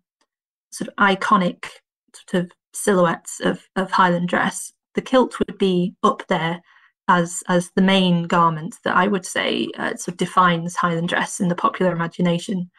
sort 0.71 0.89
of 0.89 0.95
iconic 0.97 1.67
sort 2.15 2.45
of 2.45 2.53
silhouettes 2.75 3.41
of, 3.41 3.67
of 3.75 3.91
Highland 3.91 4.29
dress, 4.29 4.73
the 4.95 5.03
kilt 5.03 5.39
would 5.39 5.59
be 5.59 5.95
up 6.03 6.25
there 6.29 6.61
as 7.09 7.43
as 7.49 7.71
the 7.71 7.83
main 7.83 8.25
garment 8.25 8.77
that 8.85 8.97
I 8.97 9.07
would 9.07 9.25
say 9.25 9.69
uh, 9.79 9.97
sort 9.97 10.09
of 10.09 10.17
defines 10.17 10.77
Highland 10.77 11.09
dress 11.09 11.41
in 11.41 11.49
the 11.49 11.55
popular 11.55 11.93
imagination. 11.93 12.71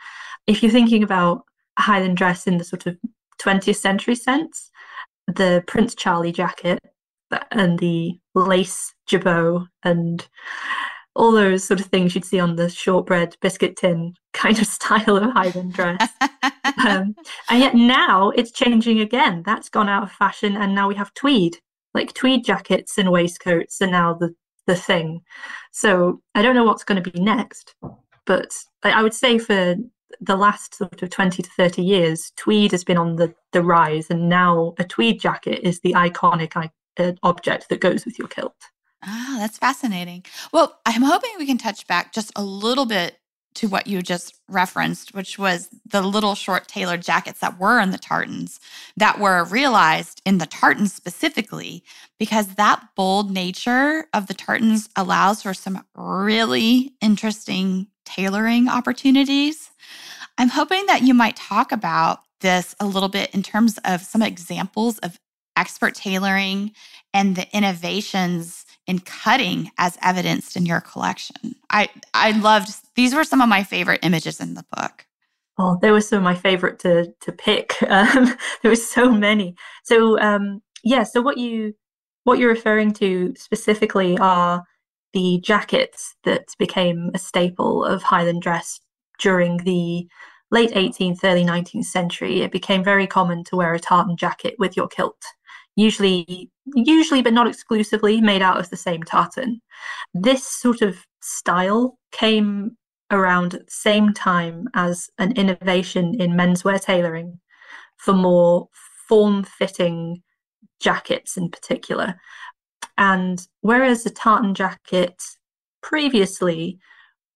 If 0.47 0.61
you're 0.61 0.71
thinking 0.71 1.03
about 1.03 1.43
Highland 1.79 2.17
dress 2.17 2.47
in 2.47 2.57
the 2.57 2.63
sort 2.63 2.85
of 2.87 2.97
20th 3.41 3.77
century 3.77 4.15
sense, 4.15 4.71
the 5.27 5.63
Prince 5.67 5.95
Charlie 5.95 6.31
jacket 6.31 6.79
and 7.51 7.77
the 7.79 8.19
lace 8.33 8.93
jabot 9.05 9.67
and 9.83 10.27
all 11.15 11.31
those 11.31 11.63
sort 11.63 11.79
of 11.79 11.87
things 11.87 12.13
you'd 12.13 12.23
see 12.23 12.39
on 12.39 12.55
the 12.55 12.69
shortbread 12.69 13.35
biscuit 13.41 13.75
tin 13.75 14.13
kind 14.33 14.59
of 14.59 14.67
style 14.67 15.17
of 15.17 15.31
Highland 15.31 15.73
dress. 15.73 16.09
um, 16.85 17.15
and 17.49 17.59
yet 17.59 17.75
now 17.75 18.29
it's 18.31 18.51
changing 18.51 18.99
again. 19.01 19.43
That's 19.45 19.69
gone 19.69 19.89
out 19.89 20.03
of 20.03 20.11
fashion, 20.11 20.55
and 20.55 20.75
now 20.75 20.87
we 20.87 20.95
have 20.95 21.13
tweed, 21.13 21.57
like 21.97 22.13
tweed 22.13 22.45
jackets 22.45 22.97
and 22.97 23.11
waistcoats, 23.11 23.81
are 23.81 23.87
now 23.87 24.13
the 24.13 24.33
the 24.67 24.75
thing. 24.75 25.21
So 25.71 26.21
I 26.35 26.41
don't 26.41 26.55
know 26.55 26.65
what's 26.65 26.83
going 26.83 27.01
to 27.01 27.11
be 27.11 27.19
next, 27.19 27.73
but 28.25 28.51
I 28.83 29.01
would 29.01 29.13
say 29.13 29.39
for 29.39 29.75
the 30.21 30.35
last 30.35 30.75
sort 30.75 31.01
of 31.01 31.09
20 31.09 31.41
to 31.41 31.49
30 31.49 31.81
years, 31.81 32.31
tweed 32.35 32.71
has 32.71 32.83
been 32.83 32.97
on 32.97 33.15
the, 33.15 33.33
the 33.53 33.63
rise, 33.63 34.09
and 34.09 34.29
now 34.29 34.73
a 34.77 34.83
tweed 34.83 35.19
jacket 35.19 35.61
is 35.63 35.79
the 35.79 35.93
iconic 35.93 36.69
uh, 36.97 37.11
object 37.23 37.69
that 37.69 37.81
goes 37.81 38.05
with 38.05 38.19
your 38.19 38.27
kilt. 38.27 38.55
Ah, 39.03 39.37
that's 39.39 39.57
fascinating. 39.57 40.25
Well, 40.51 40.79
I'm 40.85 41.03
hoping 41.03 41.31
we 41.37 41.45
can 41.45 41.57
touch 41.57 41.87
back 41.87 42.13
just 42.13 42.31
a 42.35 42.43
little 42.43 42.85
bit 42.85 43.17
to 43.57 43.67
what 43.67 43.87
you 43.87 44.01
just 44.01 44.39
referenced, 44.47 45.13
which 45.13 45.37
was 45.37 45.69
the 45.85 46.01
little 46.01 46.35
short 46.35 46.67
tailored 46.67 47.01
jackets 47.01 47.39
that 47.39 47.59
were 47.59 47.79
in 47.79 47.91
the 47.91 47.97
tartans 47.97 48.59
that 48.95 49.19
were 49.19 49.43
realized 49.43 50.21
in 50.25 50.37
the 50.37 50.45
tartans 50.45 50.93
specifically, 50.93 51.83
because 52.19 52.55
that 52.55 52.89
bold 52.95 53.31
nature 53.31 54.05
of 54.13 54.27
the 54.27 54.33
tartans 54.33 54.89
allows 54.95 55.41
for 55.41 55.53
some 55.53 55.83
really 55.95 56.93
interesting 57.01 57.87
tailoring 58.05 58.69
opportunities. 58.69 59.71
I'm 60.37 60.49
hoping 60.49 60.85
that 60.85 61.01
you 61.01 61.15
might 61.15 61.35
talk 61.35 61.71
about 61.71 62.19
this 62.41 62.75
a 62.79 62.85
little 62.85 63.09
bit 63.09 63.33
in 63.33 63.41
terms 63.41 63.79
of 63.83 64.01
some 64.01 64.21
examples 64.21 64.99
of 64.99 65.19
expert 65.55 65.95
tailoring 65.95 66.71
and 67.11 67.35
the 67.35 67.47
innovations 67.57 68.66
in 68.87 68.99
cutting 68.99 69.69
as 69.77 69.97
evidenced 70.01 70.55
in 70.55 70.65
your 70.65 70.81
collection. 70.81 71.55
I 71.69 71.89
I 72.13 72.31
loved 72.31 72.69
these 72.95 73.13
were 73.13 73.23
some 73.23 73.41
of 73.41 73.49
my 73.49 73.63
favorite 73.63 73.99
images 74.03 74.39
in 74.39 74.53
the 74.53 74.65
book. 74.75 75.05
Oh, 75.59 75.77
they 75.81 75.91
were 75.91 76.01
some 76.01 76.19
of 76.19 76.23
my 76.23 76.35
favorite 76.35 76.79
to 76.79 77.13
to 77.21 77.31
pick. 77.31 77.75
Um, 77.89 78.35
there 78.61 78.71
were 78.71 78.75
so 78.75 79.11
many. 79.11 79.55
So 79.83 80.19
um, 80.19 80.61
yeah, 80.83 81.03
so 81.03 81.21
what 81.21 81.37
you 81.37 81.73
what 82.23 82.39
you're 82.39 82.49
referring 82.49 82.93
to 82.93 83.33
specifically 83.37 84.17
are 84.17 84.63
the 85.13 85.39
jackets 85.43 86.15
that 86.23 86.47
became 86.59 87.11
a 87.13 87.19
staple 87.19 87.83
of 87.83 88.03
Highland 88.03 88.41
dress 88.41 88.79
during 89.19 89.57
the 89.57 90.07
late 90.51 90.71
18th, 90.71 91.19
early 91.23 91.43
19th 91.43 91.85
century. 91.85 92.41
It 92.41 92.51
became 92.51 92.83
very 92.83 93.07
common 93.07 93.43
to 93.45 93.55
wear 93.55 93.73
a 93.73 93.79
tartan 93.79 94.17
jacket 94.17 94.55
with 94.59 94.77
your 94.77 94.87
kilt 94.87 95.21
usually 95.77 96.51
usually 96.75 97.21
but 97.21 97.31
not 97.31 97.47
exclusively 97.47 98.19
made 98.19 98.41
out 98.41 98.59
of 98.59 98.69
the 98.69 98.75
same 98.75 99.03
tartan. 99.03 99.61
This 100.13 100.45
sort 100.45 100.81
of 100.81 100.97
style 101.21 101.97
came 102.11 102.75
around 103.09 103.53
at 103.53 103.67
the 103.67 103.71
same 103.71 104.11
time 104.11 104.67
as 104.73 105.09
an 105.17 105.31
innovation 105.37 106.19
in 106.19 106.31
menswear 106.31 106.81
tailoring 106.81 107.39
for 107.95 108.13
more 108.13 108.67
form-fitting 109.07 110.21
jackets 110.81 111.37
in 111.37 111.49
particular. 111.49 112.15
And 112.97 113.47
whereas 113.61 114.05
a 114.05 114.09
tartan 114.09 114.55
jacket 114.55 115.23
previously 115.81 116.79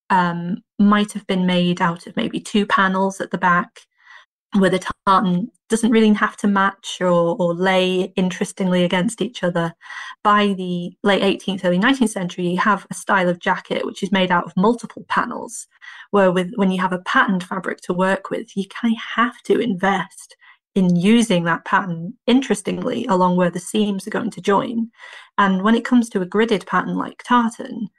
um, 0.09 0.57
might 0.77 1.13
have 1.13 1.25
been 1.27 1.45
made 1.45 1.81
out 1.81 2.05
of 2.05 2.17
maybe 2.17 2.39
two 2.41 2.65
panels 2.65 3.21
at 3.21 3.31
the 3.31 3.37
back 3.37 3.81
where 4.57 4.69
the 4.69 4.79
tartan 5.05 5.49
doesn't 5.69 5.91
really 5.91 6.11
have 6.13 6.35
to 6.35 6.47
match 6.47 6.97
or, 6.99 7.37
or 7.39 7.53
lay 7.53 8.11
interestingly 8.17 8.83
against 8.83 9.21
each 9.21 9.43
other. 9.43 9.73
By 10.23 10.47
the 10.47 10.91
late 11.03 11.21
18th, 11.21 11.63
early 11.63 11.79
19th 11.79 12.09
century, 12.09 12.47
you 12.47 12.57
have 12.57 12.85
a 12.91 12.93
style 12.93 13.29
of 13.29 13.39
jacket 13.39 13.85
which 13.85 14.03
is 14.03 14.11
made 14.11 14.31
out 14.31 14.45
of 14.45 14.53
multiple 14.57 15.05
panels, 15.07 15.67
where 16.11 16.31
with 16.31 16.51
when 16.55 16.71
you 16.71 16.81
have 16.81 16.91
a 16.91 16.99
patterned 16.99 17.43
fabric 17.43 17.79
to 17.83 17.93
work 17.93 18.29
with, 18.29 18.55
you 18.57 18.65
kind 18.67 18.93
of 18.93 19.01
have 19.15 19.41
to 19.43 19.59
invest 19.59 20.35
in 20.75 20.95
using 20.95 21.43
that 21.45 21.65
pattern 21.65 22.13
interestingly 22.27 23.05
along 23.07 23.35
where 23.35 23.49
the 23.49 23.59
seams 23.59 24.05
are 24.07 24.11
going 24.11 24.31
to 24.31 24.41
join. 24.41 24.89
And 25.37 25.63
when 25.63 25.75
it 25.75 25.85
comes 25.85 26.09
to 26.09 26.21
a 26.21 26.25
gridded 26.25 26.65
pattern 26.65 26.97
like 26.97 27.23
tartan, 27.23 27.89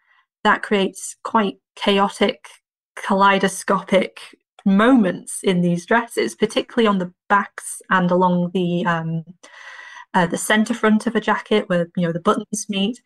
that 0.45 0.63
creates 0.63 1.17
quite 1.23 1.57
chaotic, 1.77 2.49
kaleidoscopic 2.97 4.21
moments 4.65 5.41
in 5.43 5.61
these 5.61 5.87
dresses, 5.87 6.35
particularly 6.35 6.87
on 6.87 6.99
the 6.99 7.13
backs 7.29 7.81
and 7.91 8.11
along 8.11 8.51
the 8.55 8.85
um, 8.87 9.25
uh, 10.15 10.27
the 10.27 10.39
center 10.39 10.75
front 10.75 11.07
of 11.07 11.17
a 11.17 11.21
jacket 11.21 11.69
where 11.69 11.89
you 11.97 12.07
know 12.07 12.13
the 12.13 12.21
buttons 12.21 12.67
meet. 12.69 13.03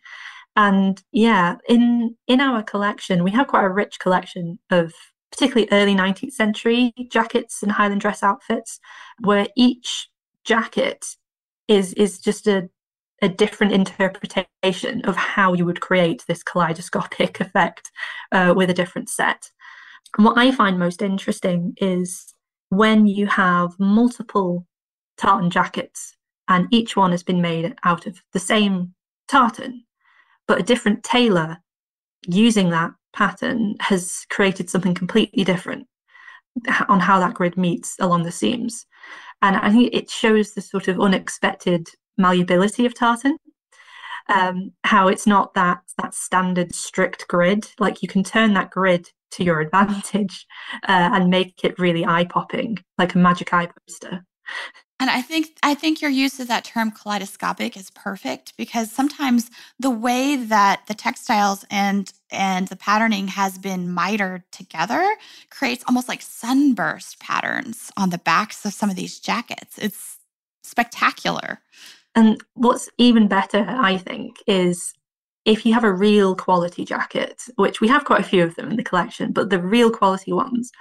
And 0.55 1.01
yeah, 1.11 1.57
in 1.69 2.15
in 2.27 2.41
our 2.41 2.63
collection, 2.63 3.23
we 3.23 3.31
have 3.31 3.47
quite 3.47 3.65
a 3.65 3.69
rich 3.69 3.99
collection 3.99 4.59
of 4.71 4.93
particularly 5.31 5.67
early 5.71 5.93
19th 5.93 6.31
century 6.31 6.93
jackets 7.11 7.61
and 7.61 7.71
Highland 7.71 8.01
dress 8.01 8.23
outfits, 8.23 8.79
where 9.19 9.47
each 9.55 10.09
jacket 10.43 11.05
is 11.67 11.93
is 11.93 12.19
just 12.19 12.47
a 12.47 12.69
a 13.21 13.29
different 13.29 13.73
interpretation 13.73 15.01
of 15.05 15.15
how 15.15 15.53
you 15.53 15.65
would 15.65 15.81
create 15.81 16.23
this 16.27 16.43
kaleidoscopic 16.43 17.39
effect 17.41 17.91
uh, 18.31 18.53
with 18.55 18.69
a 18.69 18.73
different 18.73 19.09
set. 19.09 19.49
And 20.17 20.25
what 20.25 20.37
I 20.37 20.51
find 20.51 20.79
most 20.79 21.01
interesting 21.01 21.73
is 21.77 22.33
when 22.69 23.05
you 23.07 23.27
have 23.27 23.79
multiple 23.79 24.65
tartan 25.17 25.49
jackets 25.49 26.15
and 26.47 26.67
each 26.71 26.95
one 26.95 27.11
has 27.11 27.23
been 27.23 27.41
made 27.41 27.75
out 27.83 28.07
of 28.07 28.21
the 28.33 28.39
same 28.39 28.93
tartan, 29.27 29.83
but 30.47 30.59
a 30.59 30.63
different 30.63 31.03
tailor 31.03 31.57
using 32.27 32.69
that 32.71 32.91
pattern 33.13 33.75
has 33.79 34.25
created 34.29 34.69
something 34.69 34.93
completely 34.93 35.43
different 35.43 35.87
on 36.89 36.99
how 36.99 37.19
that 37.19 37.33
grid 37.33 37.57
meets 37.57 37.95
along 37.99 38.23
the 38.23 38.31
seams. 38.31 38.85
And 39.41 39.55
I 39.55 39.69
think 39.69 39.93
it 39.93 40.09
shows 40.09 40.53
the 40.53 40.61
sort 40.61 40.87
of 40.87 40.99
unexpected 40.99 41.89
malleability 42.17 42.85
of 42.85 42.95
tartan. 42.95 43.37
Um, 44.29 44.71
how 44.83 45.07
it's 45.07 45.25
not 45.25 45.53
that 45.53 45.79
that 46.01 46.13
standard 46.13 46.75
strict 46.75 47.27
grid. 47.29 47.69
Like 47.79 48.01
you 48.01 48.09
can 48.09 48.23
turn 48.23 48.53
that 48.55 48.71
grid 48.71 49.09
to 49.31 49.43
your 49.43 49.59
advantage 49.59 50.45
uh, 50.87 51.09
and 51.13 51.29
make 51.29 51.63
it 51.63 51.79
really 51.79 52.05
eye 52.05 52.25
popping, 52.25 52.77
like 52.97 53.15
a 53.15 53.17
magic 53.17 53.53
eye 53.53 53.67
poster. 53.67 54.23
And 54.99 55.11
I 55.11 55.21
think 55.21 55.57
I 55.61 55.75
think 55.75 56.01
your 56.01 56.09
use 56.09 56.39
of 56.39 56.47
that 56.47 56.63
term 56.63 56.89
kaleidoscopic 56.89 57.77
is 57.77 57.91
perfect 57.91 58.53
because 58.57 58.91
sometimes 58.91 59.51
the 59.79 59.91
way 59.91 60.35
that 60.35 60.87
the 60.87 60.95
textiles 60.95 61.65
and 61.69 62.11
and 62.31 62.67
the 62.67 62.75
patterning 62.75 63.27
has 63.27 63.59
been 63.59 63.93
mitered 63.93 64.43
together 64.51 65.15
creates 65.51 65.83
almost 65.87 66.09
like 66.09 66.23
sunburst 66.23 67.19
patterns 67.19 67.91
on 67.95 68.09
the 68.09 68.17
backs 68.17 68.65
of 68.65 68.73
some 68.73 68.89
of 68.89 68.95
these 68.95 69.19
jackets. 69.19 69.77
It's 69.77 70.17
spectacular. 70.63 71.59
And 72.15 72.41
what's 72.55 72.89
even 72.97 73.27
better, 73.27 73.65
I 73.67 73.97
think, 73.97 74.37
is 74.47 74.93
if 75.47 75.65
you 75.65 75.73
have 75.73 75.85
a 75.85 75.93
real 75.93 76.35
quality 76.35 76.83
jacket, 76.83 77.41
which 77.55 77.79
we 77.79 77.87
have 77.87 78.03
quite 78.03 78.19
a 78.19 78.29
few 78.29 78.43
of 78.43 78.55
them 78.55 78.69
in 78.69 78.75
the 78.75 78.83
collection, 78.83 79.31
but 79.31 79.49
the 79.49 79.61
real 79.61 79.89
quality 79.89 80.33
ones, 80.33 80.71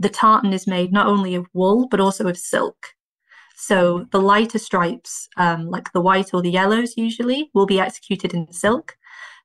the 0.00 0.08
tartan 0.08 0.52
is 0.52 0.66
made 0.66 0.92
not 0.92 1.06
only 1.06 1.36
of 1.36 1.46
wool 1.54 1.86
but 1.88 2.00
also 2.00 2.26
of 2.26 2.36
silk. 2.36 2.88
So 3.56 4.06
the 4.10 4.20
lighter 4.20 4.58
stripes, 4.58 5.28
um, 5.36 5.70
like 5.70 5.92
the 5.92 6.00
white 6.00 6.34
or 6.34 6.42
the 6.42 6.50
yellows 6.50 6.94
usually, 6.96 7.50
will 7.54 7.66
be 7.66 7.80
executed 7.80 8.34
in 8.34 8.52
silk. 8.52 8.96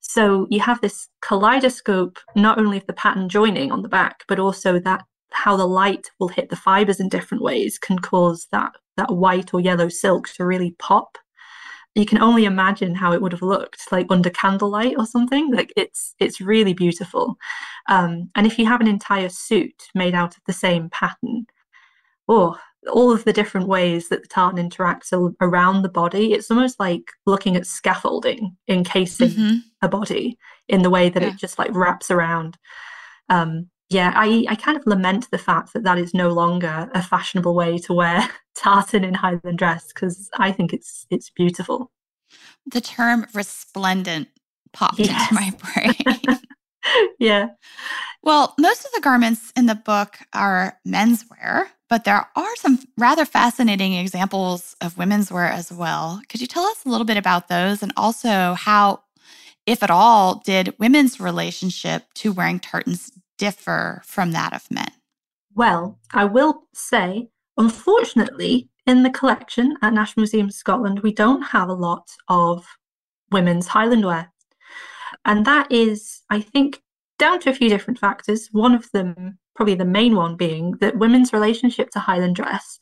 So 0.01 0.47
you 0.49 0.59
have 0.61 0.81
this 0.81 1.07
kaleidoscope 1.21 2.17
not 2.35 2.57
only 2.57 2.77
of 2.77 2.87
the 2.87 2.93
pattern 2.93 3.29
joining 3.29 3.71
on 3.71 3.83
the 3.83 3.87
back, 3.87 4.23
but 4.27 4.39
also 4.39 4.79
that 4.79 5.03
how 5.29 5.55
the 5.55 5.67
light 5.67 6.09
will 6.19 6.27
hit 6.27 6.49
the 6.49 6.55
fibers 6.55 6.99
in 6.99 7.07
different 7.07 7.43
ways 7.43 7.77
can 7.77 7.99
cause 7.99 8.47
that 8.51 8.71
that 8.97 9.15
white 9.15 9.53
or 9.53 9.61
yellow 9.61 9.89
silk 9.89 10.27
to 10.29 10.43
really 10.45 10.75
pop. 10.79 11.19
You 11.95 12.05
can 12.05 12.21
only 12.21 12.45
imagine 12.45 12.95
how 12.95 13.11
it 13.11 13.21
would 13.21 13.33
have 13.33 13.41
looked 13.41 13.91
like 13.91 14.07
under 14.09 14.29
candlelight 14.29 14.95
or 14.97 15.05
something. 15.05 15.51
Like 15.51 15.73
it's 15.75 16.15
it's 16.19 16.39
really 16.39 16.73
beautiful. 16.73 17.35
Um, 17.89 18.29
and 18.35 18.47
if 18.47 18.57
you 18.57 18.65
have 18.65 18.81
an 18.81 18.87
entire 18.87 19.29
suit 19.29 19.89
made 19.93 20.15
out 20.15 20.37
of 20.37 20.43
the 20.47 20.53
same 20.53 20.89
pattern, 20.89 21.47
oh, 22.29 22.57
all 22.89 23.11
of 23.11 23.23
the 23.23 23.33
different 23.33 23.67
ways 23.67 24.09
that 24.09 24.23
the 24.23 24.27
tartan 24.27 24.69
interacts 24.69 25.13
around 25.41 25.81
the 25.81 25.89
body. 25.89 26.33
It's 26.33 26.49
almost 26.49 26.79
like 26.79 27.11
looking 27.25 27.55
at 27.55 27.67
scaffolding 27.67 28.55
encasing 28.67 29.29
mm-hmm. 29.29 29.57
a 29.81 29.87
body 29.87 30.37
in 30.67 30.81
the 30.81 30.89
way 30.89 31.09
that 31.09 31.21
yeah. 31.21 31.29
it 31.29 31.37
just 31.37 31.59
like 31.59 31.73
wraps 31.73 32.09
around. 32.09 32.57
Um, 33.29 33.69
yeah, 33.89 34.13
I, 34.15 34.45
I 34.49 34.55
kind 34.55 34.77
of 34.77 34.87
lament 34.87 35.29
the 35.31 35.37
fact 35.37 35.73
that 35.73 35.83
that 35.83 35.97
is 35.97 36.13
no 36.13 36.29
longer 36.29 36.89
a 36.93 37.03
fashionable 37.03 37.53
way 37.53 37.77
to 37.79 37.93
wear 37.93 38.27
tartan 38.61 39.03
in 39.03 39.13
Highland 39.13 39.57
dress 39.57 39.87
because 39.87 40.29
I 40.37 40.51
think 40.51 40.73
it's 40.73 41.05
it's 41.09 41.29
beautiful. 41.29 41.91
The 42.71 42.81
term 42.81 43.25
resplendent 43.33 44.29
popped 44.71 44.99
yes. 44.99 45.09
into 45.09 45.33
my 45.33 45.51
brain. 45.73 46.39
yeah. 47.19 47.47
Well, 48.23 48.53
most 48.59 48.85
of 48.85 48.91
the 48.93 49.01
garments 49.01 49.51
in 49.57 49.65
the 49.65 49.75
book 49.75 50.19
are 50.33 50.77
menswear, 50.87 51.67
but 51.89 52.03
there 52.03 52.27
are 52.35 52.55
some 52.57 52.79
rather 52.97 53.25
fascinating 53.25 53.93
examples 53.93 54.75
of 54.79 54.97
women's 54.97 55.31
wear 55.31 55.47
as 55.47 55.71
well. 55.71 56.21
Could 56.29 56.39
you 56.39 56.47
tell 56.47 56.63
us 56.63 56.85
a 56.85 56.89
little 56.89 57.05
bit 57.05 57.17
about 57.17 57.47
those 57.47 57.81
and 57.81 57.91
also 57.97 58.53
how, 58.53 59.01
if 59.65 59.81
at 59.81 59.89
all, 59.89 60.41
did 60.45 60.75
women's 60.79 61.19
relationship 61.19 62.03
to 62.15 62.31
wearing 62.31 62.59
tartans 62.59 63.11
differ 63.39 64.03
from 64.05 64.31
that 64.33 64.53
of 64.53 64.69
men? 64.69 64.91
Well, 65.53 65.99
I 66.13 66.25
will 66.25 66.63
say, 66.73 67.29
unfortunately, 67.61 68.67
in 68.87 69.03
the 69.03 69.09
collection 69.11 69.77
at 69.83 69.93
National 69.93 70.23
Museum 70.23 70.47
of 70.47 70.53
Scotland, 70.53 71.01
we 71.01 71.13
don't 71.13 71.43
have 71.43 71.69
a 71.69 71.73
lot 71.73 72.09
of 72.27 72.65
women's 73.31 73.67
Highland 73.67 74.03
wear. 74.03 74.31
And 75.25 75.45
that 75.45 75.71
is, 75.71 76.21
I 76.31 76.41
think, 76.41 76.81
down 77.19 77.39
to 77.41 77.51
a 77.51 77.53
few 77.53 77.69
different 77.69 77.99
factors. 77.99 78.49
One 78.51 78.73
of 78.73 78.89
them 78.91 79.37
probably 79.55 79.75
the 79.75 79.85
main 79.85 80.15
one 80.15 80.35
being 80.35 80.71
that 80.79 80.97
women's 80.97 81.33
relationship 81.33 81.91
to 81.91 81.99
Highland 81.99 82.35
dress 82.35 82.79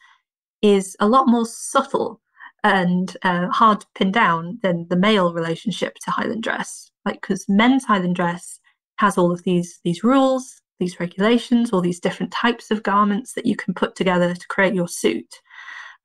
is 0.62 0.96
a 1.02 1.08
lot 1.10 1.28
more 1.28 1.46
subtle 1.46 2.22
and 2.63 3.18
uh, 3.24 3.48
hard 3.50 3.82
to 3.82 3.88
pin 3.96 4.12
down 4.12 4.60
than 4.62 4.88
the 4.89 4.96
male 4.96 5.34
relationship 5.34 5.96
to 6.06 6.12
Highland 6.12 6.44
dress. 6.44 6.89
Like, 7.06 7.20
because 7.22 7.50
men's 7.50 7.84
Highland 7.84 8.15
dress 8.15 8.60
has 8.98 9.18
all 9.18 9.32
of 9.32 9.44
these 9.44 9.80
these 9.84 10.04
rules, 10.04 10.59
these 10.80 11.00
regulations, 11.00 11.72
all 11.72 11.82
these 11.82 12.00
different 12.00 12.32
types 12.32 12.72
of 12.72 12.84
garments 12.84 13.34
that 13.34 13.46
you 13.46 13.56
can 13.56 13.74
put 13.74 13.96
together 13.96 14.34
to 14.34 14.48
create 14.48 14.74
your 14.74 14.88
suit. 14.88 15.36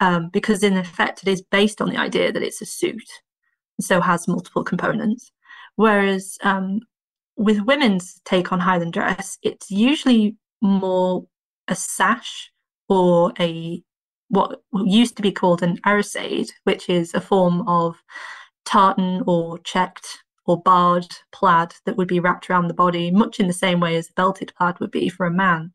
Um, 0.01 0.29
because 0.33 0.63
in 0.63 0.77
effect, 0.77 1.23
it 1.23 1.29
is 1.29 1.43
based 1.43 1.81
on 1.81 1.89
the 1.89 1.97
idea 1.97 2.33
that 2.33 2.43
it's 2.43 2.61
a 2.61 2.67
suit, 2.67 3.09
so 3.81 4.01
has 4.01 4.27
multiple 4.27 4.65
components. 4.65 5.31
Whereas 5.77 6.37
um, 6.43 6.81
with 7.37 7.61
women's 7.61 8.21
take 8.25 8.53
on 8.53 8.61
Highland 8.61 8.93
dress, 8.93 9.39
it's 9.43 9.71
usually 9.71 10.37
more 10.61 11.27
a 11.69 11.75
sash 11.75 12.51
or 12.89 13.33
a 13.39 13.83
what 14.29 14.63
used 14.73 15.17
to 15.17 15.23
be 15.23 15.31
called 15.31 15.63
an 15.63 15.79
arisaid, 15.87 16.51
which 16.65 16.89
is 16.89 17.15
a 17.15 17.21
form 17.21 17.67
of 17.69 17.97
tartan 18.65 19.23
or 19.27 19.59
checked 19.61 20.24
or 20.47 20.61
barred 20.61 21.17
plaid 21.33 21.75
that 21.85 21.97
would 21.97 22.09
be 22.09 22.21
wrapped 22.21 22.49
around 22.49 22.69
the 22.69 22.75
body, 22.75 23.11
much 23.11 23.41
in 23.41 23.47
the 23.47 23.53
same 23.53 23.81
way 23.81 23.97
as 23.97 24.09
a 24.09 24.13
belted 24.15 24.53
plaid 24.57 24.79
would 24.81 24.91
be 24.91 25.09
for 25.09 25.27
a 25.27 25.31
man. 25.31 25.73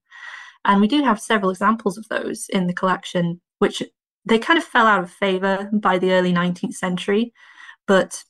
And 0.65 0.81
we 0.81 0.87
do 0.87 1.03
have 1.03 1.19
several 1.19 1.51
examples 1.51 1.97
of 1.97 2.07
those 2.09 2.47
in 2.49 2.67
the 2.67 2.73
collection, 2.73 3.41
which 3.59 3.81
they 4.25 4.37
kind 4.37 4.59
of 4.59 4.65
fell 4.65 4.85
out 4.85 5.03
of 5.03 5.11
favor 5.11 5.69
by 5.73 5.97
the 5.97 6.11
early 6.11 6.33
19th 6.33 6.73
century, 6.73 7.33
but 7.87 8.23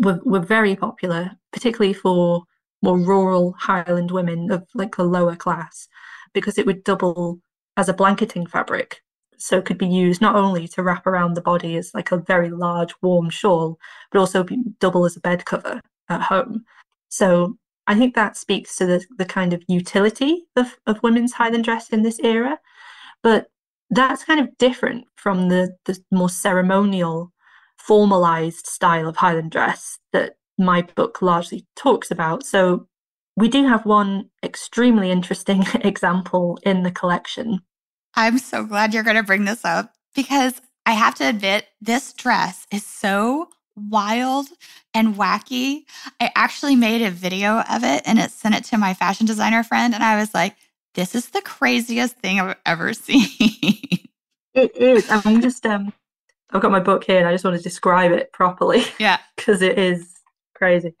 were, 0.00 0.20
were 0.24 0.40
very 0.40 0.74
popular, 0.74 1.32
particularly 1.52 1.92
for 1.92 2.44
more 2.82 2.98
rural 2.98 3.54
Highland 3.58 4.10
women 4.10 4.50
of 4.50 4.66
like 4.74 4.96
the 4.96 5.04
lower 5.04 5.36
class 5.36 5.88
because 6.32 6.58
it 6.58 6.66
would 6.66 6.84
double 6.84 7.40
as 7.76 7.88
a 7.88 7.94
blanketing 7.94 8.46
fabric. 8.46 9.02
So 9.38 9.58
it 9.58 9.64
could 9.64 9.78
be 9.78 9.86
used 9.86 10.20
not 10.20 10.36
only 10.36 10.68
to 10.68 10.82
wrap 10.82 11.06
around 11.06 11.34
the 11.34 11.42
body 11.42 11.76
as 11.76 11.92
like 11.94 12.12
a 12.12 12.18
very 12.18 12.50
large 12.50 12.94
warm 13.02 13.30
shawl, 13.30 13.78
but 14.10 14.18
also 14.18 14.42
be 14.42 14.62
double 14.80 15.04
as 15.04 15.16
a 15.16 15.20
bed 15.20 15.44
cover 15.44 15.80
at 16.08 16.22
home. 16.22 16.64
So 17.08 17.56
I 17.86 17.94
think 17.94 18.14
that 18.14 18.36
speaks 18.36 18.76
to 18.76 18.86
the, 18.86 19.04
the 19.18 19.24
kind 19.24 19.52
of 19.52 19.62
utility 19.68 20.46
of, 20.56 20.76
of 20.86 21.02
women's 21.02 21.32
Highland 21.32 21.64
dress 21.64 21.90
in 21.90 22.02
this 22.02 22.18
era. 22.20 22.58
But 23.22 23.46
that's 23.90 24.24
kind 24.24 24.40
of 24.40 24.56
different 24.58 25.06
from 25.16 25.48
the, 25.48 25.76
the 25.84 25.98
more 26.10 26.30
ceremonial, 26.30 27.32
formalized 27.78 28.66
style 28.66 29.08
of 29.08 29.16
Highland 29.16 29.52
dress 29.52 29.98
that 30.12 30.34
my 30.58 30.82
book 30.82 31.22
largely 31.22 31.66
talks 31.76 32.10
about. 32.10 32.44
So 32.44 32.88
we 33.36 33.48
do 33.48 33.66
have 33.66 33.84
one 33.84 34.30
extremely 34.42 35.10
interesting 35.10 35.64
example 35.82 36.58
in 36.62 36.82
the 36.82 36.90
collection, 36.90 37.60
I'm 38.16 38.38
so 38.38 38.64
glad 38.64 38.94
you're 38.94 39.02
going 39.02 39.16
to 39.16 39.22
bring 39.22 39.44
this 39.44 39.64
up 39.64 39.92
because 40.14 40.60
I 40.86 40.92
have 40.92 41.14
to 41.16 41.28
admit, 41.28 41.66
this 41.80 42.12
dress 42.14 42.66
is 42.72 42.84
so 42.84 43.48
wild 43.76 44.46
and 44.94 45.14
wacky. 45.16 45.82
I 46.20 46.30
actually 46.34 46.76
made 46.76 47.02
a 47.02 47.10
video 47.10 47.60
of 47.60 47.84
it 47.84 48.02
and 48.06 48.18
it 48.18 48.30
sent 48.30 48.54
it 48.54 48.64
to 48.64 48.78
my 48.78 48.94
fashion 48.94 49.26
designer 49.26 49.62
friend. 49.62 49.94
And 49.94 50.02
I 50.02 50.16
was 50.18 50.32
like, 50.32 50.56
this 50.94 51.14
is 51.14 51.28
the 51.28 51.42
craziest 51.42 52.16
thing 52.16 52.40
I've 52.40 52.56
ever 52.64 52.94
seen. 52.94 53.28
it 54.54 54.74
is. 54.76 55.10
I'm 55.10 55.42
just, 55.42 55.66
um, 55.66 55.92
I've 56.50 56.62
got 56.62 56.70
my 56.70 56.80
book 56.80 57.04
here 57.04 57.18
and 57.18 57.28
I 57.28 57.32
just 57.32 57.44
want 57.44 57.56
to 57.56 57.62
describe 57.62 58.12
it 58.12 58.32
properly. 58.32 58.84
Yeah. 58.98 59.18
Because 59.36 59.60
it 59.60 59.78
is 59.78 60.14
crazy. 60.54 60.94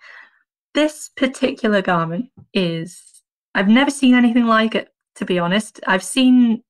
This 0.74 1.08
particular 1.16 1.80
garment 1.80 2.26
is, 2.52 3.22
I've 3.54 3.68
never 3.68 3.90
seen 3.90 4.14
anything 4.14 4.44
like 4.44 4.74
it, 4.74 4.92
to 5.14 5.24
be 5.24 5.38
honest. 5.38 5.80
I've 5.86 6.04
seen 6.04 6.62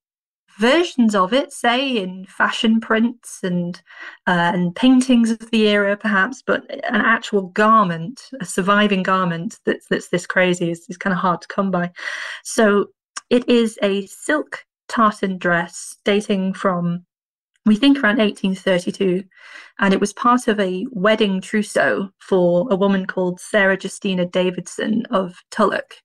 versions 0.58 1.14
of 1.14 1.32
it, 1.32 1.52
say 1.52 1.96
in 1.96 2.24
fashion 2.26 2.80
prints 2.80 3.40
and 3.42 3.80
uh, 4.26 4.52
and 4.54 4.74
paintings 4.74 5.30
of 5.30 5.50
the 5.50 5.68
era, 5.68 5.96
perhaps, 5.96 6.42
but 6.42 6.68
an 6.70 7.00
actual 7.00 7.42
garment, 7.48 8.30
a 8.40 8.44
surviving 8.44 9.02
garment 9.02 9.58
that's 9.64 9.86
that's 9.88 10.08
this 10.08 10.26
crazy 10.26 10.70
is, 10.70 10.86
is 10.88 10.96
kind 10.96 11.12
of 11.12 11.20
hard 11.20 11.42
to 11.42 11.48
come 11.48 11.70
by. 11.70 11.90
So 12.44 12.86
it 13.30 13.48
is 13.48 13.78
a 13.82 14.06
silk 14.06 14.64
tartan 14.88 15.38
dress 15.38 15.96
dating 16.04 16.54
from 16.54 17.04
we 17.66 17.74
think 17.74 17.98
around 17.98 18.18
1832, 18.18 19.24
and 19.80 19.92
it 19.92 20.00
was 20.00 20.12
part 20.12 20.46
of 20.46 20.60
a 20.60 20.86
wedding 20.92 21.40
trousseau 21.40 22.10
for 22.20 22.68
a 22.70 22.76
woman 22.76 23.06
called 23.06 23.40
Sarah 23.40 23.76
Justina 23.80 24.24
Davidson 24.24 25.04
of 25.10 25.34
Tulloch. 25.50 25.96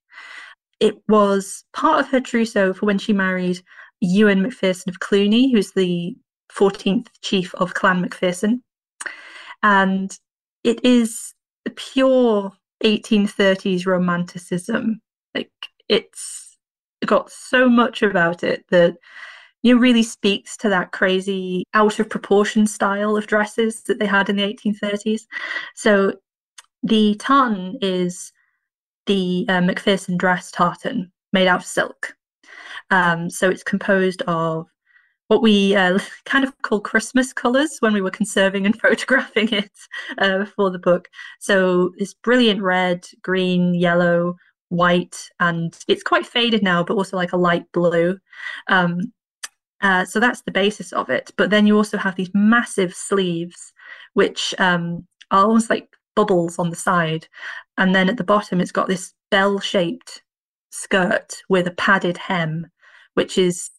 It 0.80 0.96
was 1.08 1.64
part 1.72 2.00
of 2.00 2.10
her 2.10 2.20
trousseau 2.20 2.74
for 2.74 2.88
when 2.88 2.98
she 2.98 3.14
married 3.14 3.62
Ewan 4.02 4.42
Macpherson 4.42 4.90
of 4.90 5.00
Cluny, 5.00 5.52
who's 5.52 5.72
the 5.72 6.16
14th 6.52 7.08
chief 7.22 7.54
of 7.56 7.74
Clan 7.74 8.02
Macpherson. 8.02 8.62
And 9.64 10.12
it 10.64 10.84
is 10.84 11.34
pure 11.76 12.52
1830s 12.84 13.86
romanticism. 13.86 15.02
Like 15.36 15.52
it's 15.88 16.58
got 17.06 17.32
so 17.32 17.70
much 17.70 18.02
about 18.02 18.44
it 18.44 18.66
that 18.70 18.96
you 19.64 19.76
know, 19.76 19.82
really 19.82 20.04
speaks 20.04 20.58
to 20.58 20.70
that 20.70 20.92
crazy 20.92 21.64
out 21.74 22.00
of 22.00 22.10
proportion 22.10 22.66
style 22.66 23.16
of 23.16 23.28
dresses 23.28 23.84
that 23.84 24.00
they 24.00 24.08
had 24.08 24.30
in 24.30 24.38
the 24.38 24.44
1830s. 24.44 25.22
So 25.76 26.14
the 26.84 27.16
tartan 27.16 27.78
is 27.82 28.32
the 29.06 29.46
uh, 29.48 29.62
Macpherson 29.62 30.18
dress 30.18 30.52
tartan 30.52 31.12
made 31.32 31.48
out 31.48 31.60
of 31.60 31.66
silk. 31.66 32.16
Um, 32.90 33.30
so 33.30 33.50
it's 33.50 33.64
composed 33.64 34.22
of 34.24 34.68
what 35.28 35.42
we 35.42 35.76
uh, 35.76 35.98
kind 36.26 36.44
of 36.44 36.54
call 36.62 36.82
Christmas 36.82 37.32
colors 37.32 37.78
when 37.80 37.94
we 37.94 38.02
were 38.02 38.12
conserving 38.12 38.66
and 38.66 38.80
photographing 38.82 39.52
it 39.54 39.72
uh, 40.18 40.46
for 40.46 40.70
the 40.70 40.80
book. 40.80 41.08
So 41.40 41.92
this 41.98 42.14
brilliant 42.14 42.62
red, 42.62 43.08
green, 43.22 43.74
yellow, 43.74 44.36
white, 44.70 45.18
and 45.40 45.78
it's 45.88 46.04
quite 46.04 46.26
faded 46.26 46.64
now, 46.64 46.84
but 46.84 46.96
also 46.96 47.18
like 47.18 47.34
a 47.34 47.38
light 47.38 47.66
blue. 47.72 48.20
Um, 48.68 49.14
uh, 49.82 50.06
so 50.06 50.20
that's 50.20 50.42
the 50.42 50.52
basis 50.52 50.94
of 50.94 51.10
it. 51.10 51.32
But 51.38 51.50
then 51.50 51.66
you 51.66 51.76
also 51.76 51.98
have 51.98 52.16
these 52.16 52.30
massive 52.34 52.94
sleeves, 52.94 53.74
which 54.14 54.54
um, 54.60 55.08
are 55.32 55.46
almost 55.46 55.70
like 55.70 55.88
bubbles 56.16 56.60
on 56.60 56.70
the 56.70 56.76
side. 56.76 57.28
And 57.78 57.96
then 57.96 58.10
at 58.10 58.18
the 58.18 58.24
bottom, 58.24 58.62
it's 58.62 58.72
got 58.72 58.88
this 58.88 59.14
bell 59.32 59.60
shaped 59.60 60.22
skirt 60.72 61.42
with 61.50 61.68
a 61.68 61.72
padded 61.72 62.18
hem 62.18 62.68
which 63.14 63.38
is 63.38 63.70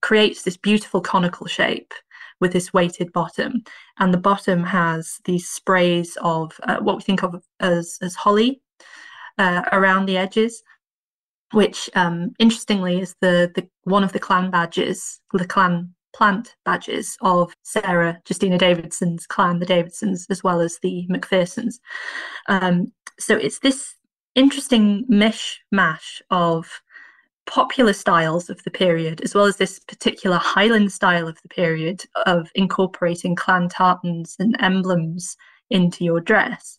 creates 0.00 0.42
this 0.42 0.58
beautiful 0.58 1.00
conical 1.00 1.46
shape 1.46 1.94
with 2.40 2.52
this 2.52 2.74
weighted 2.74 3.10
bottom. 3.12 3.62
And 3.98 4.12
the 4.12 4.18
bottom 4.18 4.62
has 4.64 5.18
these 5.24 5.48
sprays 5.48 6.18
of 6.20 6.52
uh, 6.64 6.76
what 6.80 6.96
we 6.96 7.02
think 7.02 7.22
of 7.22 7.42
as, 7.60 7.96
as 8.02 8.14
holly 8.14 8.60
uh, 9.38 9.62
around 9.72 10.04
the 10.04 10.18
edges, 10.18 10.62
which 11.52 11.88
um, 11.94 12.34
interestingly 12.38 13.00
is 13.00 13.14
the, 13.22 13.50
the 13.54 13.66
one 13.84 14.04
of 14.04 14.12
the 14.12 14.18
clan 14.18 14.50
badges, 14.50 15.20
the 15.32 15.46
clan 15.46 15.94
plant 16.14 16.54
badges 16.66 17.16
of 17.22 17.54
Sarah 17.62 18.20
Justina 18.28 18.58
Davidson's 18.58 19.26
clan, 19.26 19.58
the 19.58 19.66
Davidsons, 19.66 20.26
as 20.28 20.44
well 20.44 20.60
as 20.60 20.78
the 20.82 21.06
Macphersons. 21.08 21.80
Um, 22.48 22.92
so 23.18 23.36
it's 23.36 23.60
this 23.60 23.94
interesting 24.34 25.04
mishmash 25.10 26.20
of 26.30 26.82
popular 27.46 27.92
styles 27.92 28.48
of 28.48 28.62
the 28.64 28.70
period, 28.70 29.20
as 29.22 29.34
well 29.34 29.44
as 29.44 29.56
this 29.56 29.78
particular 29.78 30.38
Highland 30.38 30.92
style 30.92 31.28
of 31.28 31.40
the 31.42 31.48
period 31.48 32.02
of 32.26 32.50
incorporating 32.54 33.36
clan 33.36 33.68
tartans 33.68 34.36
and 34.38 34.56
emblems 34.60 35.36
into 35.70 36.04
your 36.04 36.20
dress. 36.20 36.78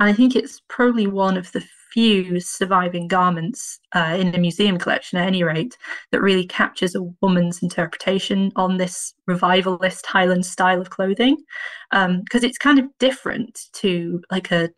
And 0.00 0.08
I 0.08 0.12
think 0.12 0.34
it's 0.34 0.60
probably 0.68 1.06
one 1.06 1.36
of 1.36 1.52
the 1.52 1.64
few 1.92 2.40
surviving 2.40 3.06
garments 3.06 3.78
uh, 3.94 4.16
in 4.18 4.32
the 4.32 4.38
museum 4.38 4.78
collection, 4.78 5.18
at 5.18 5.26
any 5.26 5.44
rate, 5.44 5.76
that 6.10 6.22
really 6.22 6.46
captures 6.46 6.94
a 6.94 7.02
woman's 7.20 7.62
interpretation 7.62 8.50
on 8.56 8.78
this 8.78 9.14
revivalist 9.26 10.06
Highland 10.06 10.46
style 10.46 10.80
of 10.80 10.90
clothing. 10.90 11.36
Because 11.90 12.42
um, 12.42 12.48
it's 12.48 12.58
kind 12.58 12.78
of 12.78 12.86
different 12.98 13.66
to 13.74 14.22
like 14.30 14.50
a 14.50 14.70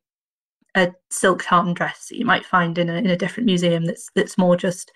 a 0.75 0.93
silk 1.11 1.45
tartan 1.45 1.75
dress 1.75 2.09
that 2.09 2.19
you 2.19 2.25
might 2.25 2.45
find 2.45 2.79
in 2.79 2.91
a 2.91 2.95
in 2.95 3.07
a 3.07 3.17
different 3.17 3.47
museum 3.47 3.85
that's 3.85 4.11
that's 4.15 4.39
more 4.39 4.57
just 4.57 4.93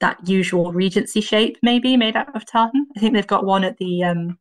that 0.00 0.18
usual 0.28 0.72
Regency 0.72 1.20
shape, 1.20 1.56
maybe 1.62 1.96
made 1.96 2.16
out 2.16 2.34
of 2.34 2.46
tartan. 2.46 2.86
I 2.96 3.00
think 3.00 3.14
they've 3.14 3.26
got 3.26 3.44
one 3.44 3.64
at 3.64 3.76
the 3.78 4.04
um, 4.04 4.38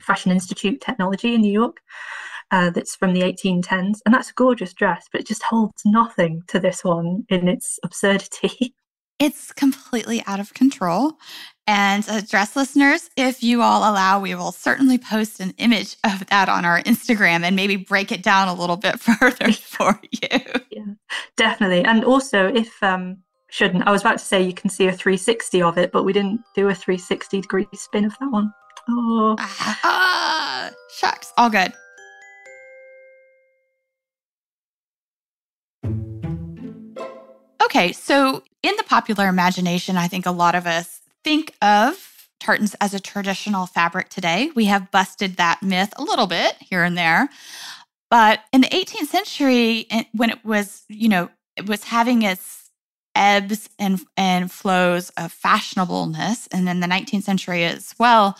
Fashion 0.00 0.32
Institute 0.32 0.80
Technology 0.80 1.34
in 1.34 1.40
New 1.40 1.52
York 1.52 1.78
uh, 2.50 2.70
that's 2.70 2.96
from 2.96 3.12
the 3.12 3.22
1810s, 3.22 3.98
and 4.04 4.14
that's 4.14 4.30
a 4.30 4.34
gorgeous 4.34 4.72
dress, 4.72 5.06
but 5.10 5.20
it 5.20 5.26
just 5.26 5.42
holds 5.42 5.82
nothing 5.84 6.42
to 6.48 6.60
this 6.60 6.84
one 6.84 7.24
in 7.28 7.48
its 7.48 7.78
absurdity. 7.82 8.74
It's 9.18 9.50
completely 9.50 10.22
out 10.26 10.40
of 10.40 10.52
control. 10.52 11.14
And 11.68 12.08
uh, 12.08 12.20
dress 12.20 12.54
listeners, 12.54 13.10
if 13.16 13.42
you 13.42 13.60
all 13.60 13.80
allow, 13.80 14.20
we 14.20 14.36
will 14.36 14.52
certainly 14.52 14.98
post 14.98 15.40
an 15.40 15.52
image 15.58 15.96
of 16.04 16.24
that 16.26 16.48
on 16.48 16.64
our 16.64 16.80
Instagram 16.82 17.42
and 17.42 17.56
maybe 17.56 17.74
break 17.74 18.12
it 18.12 18.22
down 18.22 18.46
a 18.46 18.54
little 18.54 18.76
bit 18.76 19.00
further 19.00 19.52
for 19.52 20.00
you. 20.12 20.38
Yeah, 20.70 20.84
definitely. 21.36 21.84
And 21.84 22.04
also, 22.04 22.46
if 22.54 22.80
um, 22.84 23.18
shouldn't 23.48 23.86
I 23.86 23.90
was 23.90 24.02
about 24.02 24.18
to 24.18 24.24
say 24.24 24.42
you 24.42 24.54
can 24.54 24.70
see 24.70 24.86
a 24.86 24.92
360 24.92 25.62
of 25.62 25.76
it, 25.76 25.90
but 25.90 26.04
we 26.04 26.12
didn't 26.12 26.40
do 26.54 26.68
a 26.68 26.74
360 26.74 27.40
degree 27.40 27.66
spin 27.74 28.04
of 28.04 28.16
that 28.20 28.30
one. 28.30 28.52
Oh, 28.88 29.34
ah, 29.38 30.70
shucks, 30.96 31.32
all 31.36 31.50
good. 31.50 31.72
Okay, 37.64 37.90
so 37.90 38.44
in 38.62 38.74
the 38.76 38.84
popular 38.84 39.26
imagination, 39.26 39.96
I 39.96 40.06
think 40.06 40.26
a 40.26 40.30
lot 40.30 40.54
of 40.54 40.66
us 40.66 40.95
think 41.26 41.56
of 41.60 42.28
tartans 42.38 42.76
as 42.80 42.94
a 42.94 43.00
traditional 43.00 43.66
fabric 43.66 44.08
today. 44.08 44.52
We 44.54 44.66
have 44.66 44.92
busted 44.92 45.38
that 45.38 45.60
myth 45.60 45.92
a 45.96 46.04
little 46.04 46.28
bit 46.28 46.54
here 46.60 46.84
and 46.84 46.96
there. 46.96 47.28
But 48.12 48.44
in 48.52 48.60
the 48.60 48.68
18th 48.68 49.08
century, 49.08 49.88
when 50.12 50.30
it 50.30 50.44
was, 50.44 50.84
you 50.88 51.08
know, 51.08 51.28
it 51.56 51.68
was 51.68 51.82
having 51.82 52.22
its 52.22 52.70
ebbs 53.16 53.68
and, 53.76 54.00
and 54.16 54.52
flows 54.52 55.10
of 55.16 55.34
fashionableness, 55.36 56.46
and 56.52 56.68
in 56.68 56.78
the 56.78 56.86
19th 56.86 57.24
century 57.24 57.64
as 57.64 57.92
well, 57.98 58.38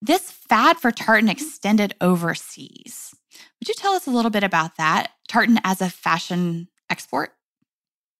this 0.00 0.30
fad 0.30 0.78
for 0.78 0.90
tartan 0.90 1.28
extended 1.28 1.94
overseas. 2.00 3.14
Would 3.60 3.68
you 3.68 3.74
tell 3.74 3.92
us 3.92 4.06
a 4.06 4.10
little 4.10 4.30
bit 4.30 4.42
about 4.42 4.78
that? 4.78 5.10
Tartan 5.28 5.60
as 5.64 5.82
a 5.82 5.90
fashion 5.90 6.68
export? 6.88 7.34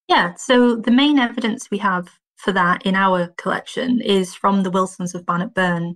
Yeah, 0.06 0.34
so 0.34 0.76
the 0.76 0.90
main 0.90 1.18
evidence 1.18 1.70
we 1.70 1.78
have 1.78 2.10
for 2.42 2.52
that 2.52 2.84
in 2.84 2.96
our 2.96 3.28
collection 3.38 4.00
is 4.00 4.34
from 4.34 4.64
the 4.64 4.70
Wilsons 4.70 5.14
of 5.14 5.24
Bannockburn 5.24 5.94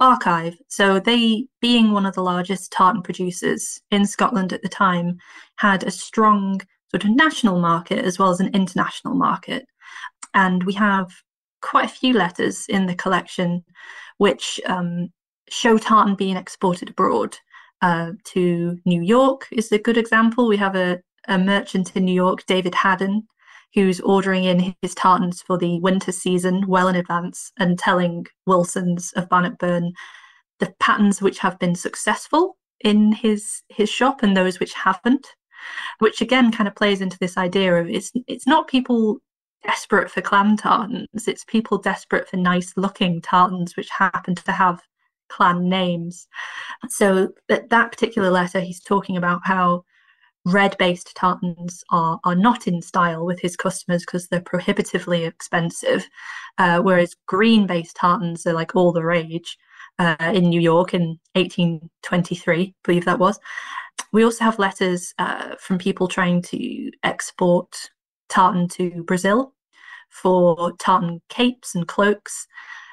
archive. 0.00 0.56
So 0.68 0.98
they, 0.98 1.46
being 1.60 1.92
one 1.92 2.06
of 2.06 2.14
the 2.14 2.22
largest 2.22 2.72
tartan 2.72 3.02
producers 3.02 3.78
in 3.90 4.06
Scotland 4.06 4.54
at 4.54 4.62
the 4.62 4.70
time, 4.70 5.18
had 5.56 5.84
a 5.84 5.90
strong 5.90 6.62
sort 6.90 7.04
of 7.04 7.10
national 7.10 7.60
market 7.60 8.04
as 8.04 8.18
well 8.18 8.30
as 8.30 8.40
an 8.40 8.54
international 8.54 9.14
market. 9.14 9.66
And 10.32 10.64
we 10.64 10.72
have 10.72 11.12
quite 11.60 11.84
a 11.84 11.94
few 12.00 12.14
letters 12.14 12.64
in 12.70 12.86
the 12.86 12.94
collection 12.94 13.62
which 14.16 14.60
um, 14.66 15.12
show 15.50 15.76
tartan 15.76 16.14
being 16.14 16.36
exported 16.36 16.88
abroad. 16.90 17.36
Uh, 17.82 18.12
to 18.22 18.78
New 18.86 19.02
York 19.02 19.48
is 19.50 19.72
a 19.72 19.78
good 19.78 19.98
example. 19.98 20.46
We 20.46 20.56
have 20.56 20.76
a, 20.76 21.00
a 21.26 21.36
merchant 21.36 21.96
in 21.96 22.04
New 22.04 22.14
York, 22.14 22.46
David 22.46 22.76
Haddon, 22.76 23.26
who's 23.74 24.00
ordering 24.00 24.44
in 24.44 24.74
his 24.82 24.94
tartans 24.94 25.42
for 25.42 25.56
the 25.56 25.80
winter 25.80 26.12
season 26.12 26.64
well 26.66 26.88
in 26.88 26.96
advance 26.96 27.52
and 27.58 27.78
telling 27.78 28.26
Wilsons 28.46 29.12
of 29.12 29.28
Bannockburn 29.28 29.92
the 30.58 30.74
patterns 30.78 31.22
which 31.22 31.38
have 31.38 31.58
been 31.58 31.74
successful 31.74 32.56
in 32.80 33.12
his 33.12 33.62
his 33.68 33.88
shop 33.88 34.22
and 34.22 34.36
those 34.36 34.60
which 34.60 34.74
haven't 34.74 35.26
which 36.00 36.20
again 36.20 36.50
kind 36.50 36.66
of 36.66 36.74
plays 36.74 37.00
into 37.00 37.18
this 37.18 37.36
idea 37.36 37.74
of 37.74 37.88
it's 37.88 38.12
it's 38.26 38.46
not 38.46 38.68
people 38.68 39.20
desperate 39.62 40.10
for 40.10 40.20
clan 40.20 40.56
tartans. 40.56 41.28
It's 41.28 41.44
people 41.44 41.78
desperate 41.78 42.28
for 42.28 42.36
nice 42.36 42.72
looking 42.76 43.20
tartans, 43.20 43.76
which 43.76 43.88
happen 43.90 44.34
to 44.34 44.52
have 44.52 44.82
clan 45.28 45.68
names. 45.68 46.28
So 46.88 47.30
that 47.48 47.70
that 47.70 47.90
particular 47.90 48.30
letter, 48.30 48.60
he's 48.60 48.80
talking 48.80 49.16
about 49.16 49.40
how 49.44 49.84
red 50.44 50.76
based 50.78 51.14
tartans 51.14 51.84
are, 51.90 52.18
are 52.24 52.34
not 52.34 52.66
in 52.66 52.82
style 52.82 53.24
with 53.24 53.40
his 53.40 53.56
customers 53.56 54.04
because 54.04 54.28
they're 54.28 54.40
prohibitively 54.40 55.24
expensive, 55.24 56.08
uh, 56.58 56.80
whereas 56.80 57.16
green 57.26 57.66
based 57.66 57.96
tartans 57.96 58.46
are 58.46 58.52
like 58.52 58.74
all 58.74 58.92
the 58.92 59.04
rage 59.04 59.56
uh, 59.98 60.16
in 60.34 60.48
New 60.48 60.60
York 60.60 60.94
in 60.94 61.18
1823, 61.34 62.60
I 62.60 62.74
believe 62.84 63.04
that 63.04 63.18
was. 63.18 63.38
We 64.12 64.24
also 64.24 64.44
have 64.44 64.58
letters 64.58 65.14
uh, 65.18 65.56
from 65.58 65.78
people 65.78 66.08
trying 66.08 66.42
to 66.42 66.90
export 67.02 67.90
tartan 68.28 68.68
to 68.68 69.04
Brazil 69.04 69.54
for 70.10 70.72
tartan 70.78 71.20
capes 71.28 71.74
and 71.74 71.86
cloaks. 71.86 72.46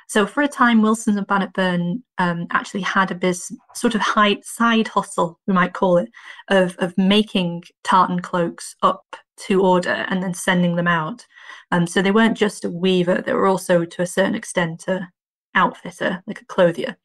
So 0.10 0.26
for 0.26 0.42
a 0.42 0.48
time, 0.48 0.82
Wilsons 0.82 1.18
and 1.18 1.28
Bannockburn 1.28 2.04
um, 2.18 2.48
actually 2.50 2.82
had 2.82 3.12
a 3.12 3.16
biz, 3.16 3.56
sort 3.76 3.94
of 3.94 4.02
high, 4.02 4.40
side 4.42 4.88
hustle, 4.88 5.40
we 5.46 5.54
might 5.54 5.74
call 5.74 5.98
it, 5.98 6.10
of, 6.48 6.76
of 6.80 6.98
making 6.98 7.64
tartan 7.84 8.20
cloaks 8.20 8.76
up 8.82 9.16
to 9.46 9.62
order 9.62 10.08
and 10.10 10.24
then 10.24 10.34
sending 10.34 10.76
them 10.76 10.88
out. 10.88 11.28
Um, 11.72 11.86
so 11.86 12.02
they 12.02 12.10
weren't 12.10 12.36
just 12.36 12.66
a 12.66 12.72
weaver; 12.72 13.22
they 13.22 13.34
were 13.34 13.46
also, 13.46 13.86
to 13.86 14.02
a 14.02 14.08
certain 14.08 14.34
extent, 14.34 14.88
a 14.88 15.08
outfitter, 15.54 16.24
like 16.26 16.42
a 16.42 16.46
clothier. 16.46 16.98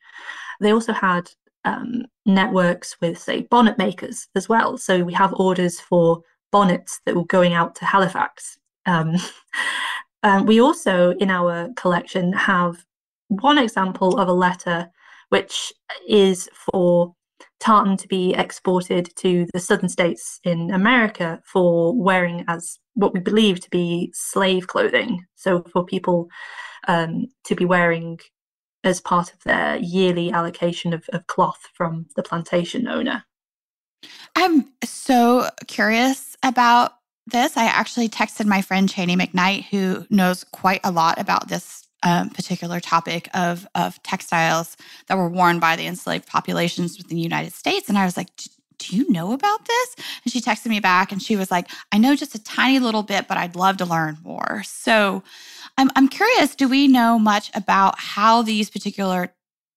They 0.61 0.73
also 0.73 0.95
had 0.95 1.29
um, 1.67 2.07
networks 2.25 2.97
with, 3.03 3.19
say, 3.19 3.43
bonnet 3.43 3.77
makers 3.77 4.29
as 4.35 4.49
well. 4.49 4.79
So 4.79 5.05
we 5.05 5.13
have 5.13 5.35
orders 5.35 5.79
for 5.79 6.23
bonnets 6.51 7.03
that 7.05 7.15
were 7.15 7.27
going 7.27 7.53
out 7.53 7.75
to 7.77 7.85
Halifax. 7.85 8.57
Um, 8.87 9.17
um, 10.23 10.47
we 10.47 10.59
also, 10.59 11.11
in 11.19 11.29
our 11.29 11.69
collection, 11.77 12.33
have 12.33 12.83
one 13.41 13.59
example 13.59 14.19
of 14.19 14.29
a 14.29 14.33
letter 14.33 14.89
which 15.29 15.73
is 16.09 16.49
for 16.55 17.15
tartan 17.61 17.97
to 17.97 18.09
be 18.09 18.35
exported 18.35 19.11
to 19.17 19.47
the 19.53 19.61
southern 19.61 19.89
states 19.89 20.39
in 20.45 20.71
America 20.71 21.41
for 21.45 21.95
wearing 21.97 22.45
as 22.49 22.79
what 22.95 23.15
we 23.15 23.21
believe 23.21 23.61
to 23.61 23.71
be 23.71 24.13
slave 24.15 24.67
clothing. 24.67 25.25
So 25.35 25.65
for 25.73 25.85
people 25.85 26.29
um, 26.87 27.27
to 27.47 27.55
be 27.55 27.65
wearing 27.65 28.19
as 28.85 29.01
part 29.01 29.33
of 29.33 29.43
their 29.45 29.77
yearly 29.79 30.31
allocation 30.31 30.93
of, 30.93 31.09
of 31.13 31.27
cloth 31.27 31.69
from 31.75 32.07
the 32.17 32.23
plantation 32.23 32.87
owner. 32.87 33.25
I'm 34.37 34.69
so 34.85 35.49
curious 35.67 36.37
about 36.43 36.93
this. 37.27 37.57
I 37.57 37.65
actually 37.65 38.11
texted 38.11 38.45
my 38.45 38.61
friend 38.61 38.89
Cheney 38.89 39.17
McKnight, 39.17 39.65
who 39.65 40.07
knows 40.11 40.45
quite 40.45 40.81
a 40.85 40.93
lot 40.93 41.19
about 41.19 41.49
this 41.49 41.84
um, 42.05 42.31
particular 42.31 42.81
topic 42.81 43.29
of 43.35 43.67
of 43.75 44.03
textiles 44.03 44.77
that 45.09 45.17
were 45.17 45.29
worn 45.29 45.59
by 45.59 45.77
the 45.77 45.87
enslaved 45.87 46.27
populations 46.27 46.99
within 46.99 47.17
the 47.17 47.23
United 47.23 47.53
States, 47.53 47.89
and 47.89 47.99
I 47.99 48.05
was 48.05 48.17
like. 48.17 48.29
Do 48.77 48.97
you 48.97 49.09
know 49.09 49.33
about 49.33 49.65
this? 49.67 49.97
And 50.25 50.33
she 50.33 50.41
texted 50.41 50.67
me 50.67 50.81
back 50.81 51.13
and 51.13 51.23
she 51.23 51.37
was 51.37 51.49
like, 51.49 51.71
I 51.93 51.97
know 51.97 52.17
just 52.17 52.35
a 52.35 52.43
tiny 52.43 52.81
little 52.81 53.05
bit, 53.05 53.29
but 53.29 53.39
I'd 53.39 53.55
love 53.55 53.77
to 53.77 53.87
learn 53.87 54.19
more. 54.25 54.63
So 54.67 55.23
I'm, 55.79 55.91
I'm 55.95 56.09
curious 56.09 56.57
do 56.57 56.69
we 56.69 56.89
know 56.89 57.19
much 57.19 57.53
about 57.55 57.99
how 57.99 58.43
these 58.43 58.71
particular 58.71 59.33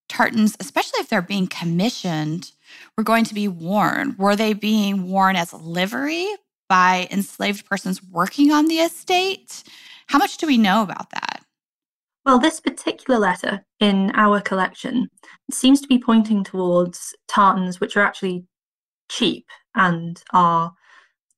tartans, 0.09 0.57
especially 0.59 0.99
if 0.99 1.09
they're 1.09 1.21
being 1.21 1.47
commissioned, 1.47 2.51
were 2.97 3.03
going 3.03 3.23
to 3.25 3.33
be 3.33 3.47
worn? 3.47 4.15
Were 4.17 4.35
they 4.35 4.53
being 4.53 5.09
worn 5.09 5.35
as 5.35 5.53
livery 5.53 6.27
by 6.69 7.07
enslaved 7.11 7.65
persons 7.65 8.03
working 8.03 8.51
on 8.51 8.65
the 8.65 8.79
estate? 8.79 9.63
How 10.07 10.17
much 10.17 10.37
do 10.37 10.47
we 10.47 10.57
know 10.57 10.81
about 10.81 11.11
that? 11.11 11.43
Well, 12.27 12.39
this 12.39 12.59
particular 12.59 13.17
letter 13.17 13.63
in 13.79 14.11
our 14.13 14.41
collection 14.41 15.07
seems 15.49 15.79
to 15.79 15.87
be 15.87 15.97
pointing 15.97 16.43
towards 16.43 17.15
tartans 17.29 17.79
which 17.79 17.95
are 17.95 18.01
actually 18.01 18.43
cheap 19.09 19.45
and 19.75 20.21
are 20.33 20.73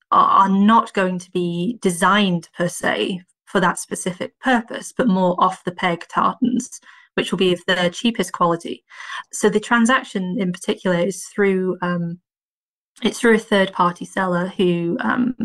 are 0.09 0.49
not 0.49 0.91
going 0.95 1.19
to 1.19 1.29
be 1.29 1.77
designed 1.83 2.49
per 2.57 2.67
se 2.67 3.21
for 3.45 3.59
that 3.59 3.77
specific 3.77 4.33
purpose, 4.39 4.91
but 4.91 5.07
more 5.07 5.35
off 5.37 5.63
the 5.63 5.71
peg 5.71 6.07
tartans, 6.09 6.81
which 7.13 7.31
will 7.31 7.37
be 7.37 7.53
of 7.53 7.61
the 7.67 7.91
cheapest 7.93 8.33
quality. 8.33 8.83
So 9.31 9.47
the 9.47 9.59
transaction 9.59 10.37
in 10.39 10.51
particular 10.51 10.97
is 10.97 11.23
through 11.25 11.77
um, 11.83 12.19
it's 13.03 13.19
through 13.19 13.35
a 13.35 13.37
third 13.37 13.73
party 13.73 14.05
seller 14.05 14.47
who 14.57 14.97
um, 15.01 15.35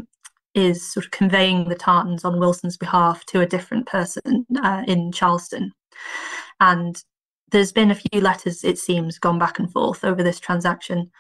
is 0.55 0.93
sort 0.93 1.07
of 1.07 1.11
conveying 1.11 1.69
the 1.69 1.75
tartans 1.75 2.25
on 2.25 2.39
Wilson's 2.39 2.77
behalf 2.77 3.25
to 3.27 3.41
a 3.41 3.47
different 3.47 3.87
person 3.87 4.47
uh, 4.63 4.83
in 4.87 5.13
Charleston. 5.13 5.73
And 6.61 7.03
there's 7.51 7.73
been 7.73 7.91
a 7.91 7.95
few 7.97 8.21
letters, 8.21 8.65
it 8.65 8.79
seems, 8.79 9.19
gone 9.19 9.39
back 9.39 9.59
and 9.59 9.71
forth 9.71 10.05
over 10.05 10.23
this 10.23 10.41
transaction 10.41 11.11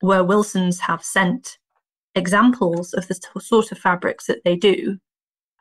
where 0.00 0.24
Wilsons 0.24 0.80
have 0.80 1.04
sent 1.04 1.58
examples 2.14 2.92
of 2.92 3.08
the 3.08 3.18
sort 3.40 3.72
of 3.72 3.78
fabrics 3.78 4.26
that 4.26 4.42
they 4.44 4.56
do. 4.56 4.98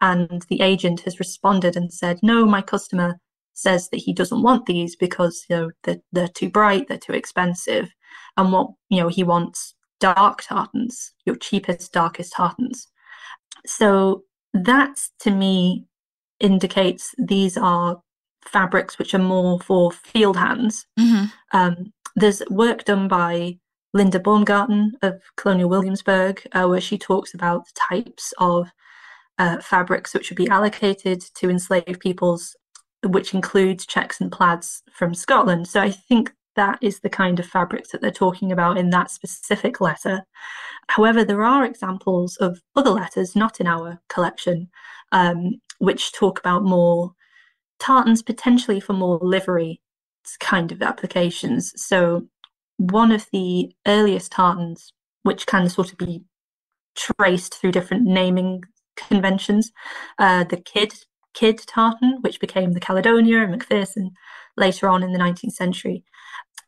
And 0.02 0.44
the 0.50 0.62
agent 0.62 1.02
has 1.02 1.20
responded 1.20 1.76
and 1.76 1.94
said, 1.94 2.20
No, 2.24 2.46
my 2.46 2.62
customer 2.62 3.20
says 3.54 3.90
that 3.90 3.98
he 3.98 4.14
doesn't 4.14 4.42
want 4.42 4.66
these 4.66 4.96
because 4.96 5.46
you 5.50 5.56
know 5.56 5.72
they're, 5.84 6.02
they're 6.12 6.28
too 6.28 6.50
bright, 6.50 6.88
they're 6.88 6.98
too 6.98 7.14
expensive. 7.14 7.90
And 8.38 8.52
what 8.52 8.72
you 8.90 9.00
know, 9.00 9.10
he 9.10 9.24
wants 9.24 9.76
dark 10.00 10.42
tartans, 10.42 11.14
your 11.26 11.36
cheapest, 11.36 11.94
darkest 11.94 12.34
tartans. 12.34 12.88
So 13.66 14.24
that 14.54 15.00
to 15.20 15.32
me 15.32 15.86
indicates 16.40 17.14
these 17.18 17.58
are 17.58 18.02
fabrics 18.46 18.98
which 18.98 19.14
are 19.14 19.20
more 19.20 19.60
for 19.60 19.92
field 19.92 20.38
hands. 20.38 20.86
Mm-hmm. 21.00 21.26
Um, 21.54 21.94
there's 22.16 22.42
work 22.50 22.86
done 22.86 23.08
by 23.08 23.58
Linda 23.94 24.20
Baumgarten 24.20 24.94
of 25.02 25.22
Colonial 25.38 25.70
Williamsburg, 25.70 26.46
uh, 26.54 26.66
where 26.66 26.82
she 26.82 26.98
talks 26.98 27.34
about 27.34 27.66
the 27.66 27.80
types 27.90 28.34
of 28.38 28.70
uh, 29.38 29.60
fabrics 29.60 30.14
which 30.14 30.30
would 30.30 30.38
be 30.38 30.50
allocated 30.50 31.22
to 31.36 31.50
enslaved 31.50 32.00
peoples, 32.00 32.56
which 33.04 33.34
includes 33.34 33.86
checks 33.86 34.22
and 34.22 34.32
plaids 34.32 34.84
from 34.94 35.14
Scotland. 35.14 35.68
So 35.68 35.82
I 35.82 35.92
think 35.92 36.34
that 36.56 36.80
is 36.82 37.00
the 37.00 37.10
kind 37.10 37.40
of 37.40 37.46
fabrics 37.46 37.92
that 37.92 38.02
they're 38.02 38.12
talking 38.12 38.52
about 38.52 38.78
in 38.78 38.90
that 38.90 39.12
specific 39.12 39.80
letter. 39.80 40.24
However, 40.88 41.24
there 41.24 41.44
are 41.44 41.66
examples 41.66 42.36
of 42.38 42.62
other 42.76 42.90
letters 42.90 43.36
not 43.36 43.60
in 43.60 43.68
our 43.68 44.02
collection, 44.10 44.70
um, 45.12 45.62
which 45.80 46.12
talk 46.12 46.40
about 46.40 46.64
more 46.64 47.14
tartans 47.80 48.22
potentially 48.22 48.80
for 48.80 48.94
more 48.94 49.20
livery 49.22 49.82
kind 50.40 50.72
of 50.72 50.82
applications. 50.82 51.74
So, 51.76 52.28
one 52.78 53.12
of 53.12 53.28
the 53.32 53.72
earliest 53.88 54.32
tartans, 54.32 54.94
which 55.24 55.46
can 55.46 55.70
sort 55.70 55.92
of 55.92 55.98
be 55.98 56.24
traced 56.96 57.56
through 57.56 57.72
different 57.72 58.04
naming 58.04 58.64
conventions, 58.96 59.72
uh, 60.18 60.44
the 60.44 60.58
Kidd 60.58 60.94
Kidd 61.34 61.60
tartan, 61.68 62.20
which 62.22 62.40
became 62.40 62.74
the 62.74 62.80
Caledonia 62.80 63.42
and 63.42 63.52
Macpherson 63.52 64.12
later 64.58 64.90
on 64.90 65.04
in 65.04 65.12
the 65.12 65.20
19th 65.20 65.54
century. 65.54 66.04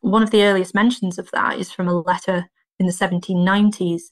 One 0.00 0.22
of 0.22 0.30
the 0.30 0.42
earliest 0.42 0.74
mentions 0.74 1.18
of 1.18 1.30
that 1.32 1.58
is 1.58 1.72
from 1.72 1.88
a 1.88 2.00
letter 2.00 2.50
in 2.78 2.86
the 2.86 2.92
1790s 2.92 4.02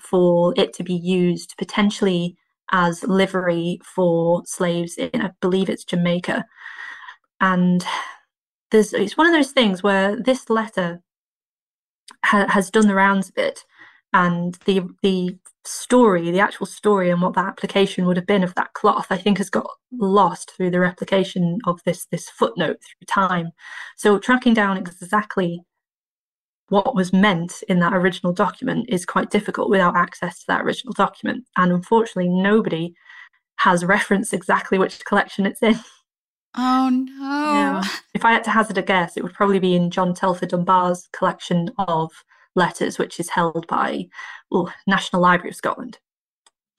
for 0.00 0.54
it 0.56 0.72
to 0.74 0.82
be 0.82 0.94
used 0.94 1.54
potentially 1.58 2.36
as 2.72 3.02
livery 3.04 3.80
for 3.84 4.42
slaves 4.46 4.96
in, 4.96 5.20
I 5.20 5.30
believe 5.40 5.68
it's 5.68 5.84
Jamaica. 5.84 6.44
And 7.40 7.84
there's 8.70 8.92
it's 8.92 9.16
one 9.16 9.26
of 9.26 9.32
those 9.32 9.52
things 9.52 9.82
where 9.82 10.16
this 10.16 10.48
letter 10.48 11.02
ha- 12.24 12.46
has 12.48 12.70
done 12.70 12.86
the 12.86 12.94
rounds 12.94 13.28
a 13.28 13.32
bit, 13.32 13.64
and 14.12 14.54
the 14.66 14.82
the 15.02 15.36
story, 15.64 16.30
the 16.30 16.40
actual 16.40 16.66
story, 16.66 17.10
and 17.10 17.20
what 17.20 17.34
that 17.34 17.46
application 17.46 18.06
would 18.06 18.16
have 18.16 18.26
been 18.26 18.44
of 18.44 18.54
that 18.54 18.72
cloth, 18.74 19.06
I 19.10 19.16
think, 19.16 19.38
has 19.38 19.50
got 19.50 19.68
lost 19.92 20.52
through 20.52 20.70
the 20.70 20.80
replication 20.80 21.58
of 21.66 21.80
this 21.84 22.06
this 22.06 22.28
footnote 22.28 22.78
through 22.82 23.06
time. 23.06 23.50
So 23.96 24.18
tracking 24.18 24.54
down 24.54 24.76
exactly 24.76 25.60
what 26.68 26.94
was 26.94 27.12
meant 27.12 27.62
in 27.68 27.80
that 27.80 27.92
original 27.92 28.32
document 28.32 28.86
is 28.88 29.04
quite 29.04 29.30
difficult 29.30 29.68
without 29.68 29.96
access 29.96 30.38
to 30.40 30.44
that 30.48 30.62
original 30.62 30.92
document. 30.92 31.44
And 31.56 31.72
unfortunately, 31.72 32.28
nobody 32.28 32.94
has 33.56 33.84
referenced 33.84 34.32
exactly 34.32 34.78
which 34.78 35.04
collection 35.04 35.46
it's 35.46 35.62
in. 35.62 35.78
Oh 36.56 36.88
no! 36.90 37.52
Yeah. 37.52 37.82
If 38.14 38.24
I 38.24 38.32
had 38.32 38.44
to 38.44 38.50
hazard 38.50 38.78
a 38.78 38.82
guess, 38.82 39.16
it 39.16 39.22
would 39.22 39.34
probably 39.34 39.60
be 39.60 39.74
in 39.74 39.90
John 39.90 40.14
Telfer 40.14 40.46
Dunbar's 40.46 41.08
collection 41.12 41.70
of 41.78 42.10
letters, 42.56 42.98
which 42.98 43.20
is 43.20 43.28
held 43.28 43.66
by 43.66 44.06
National 44.86 45.22
Library 45.22 45.50
of 45.50 45.56
Scotland. 45.56 45.98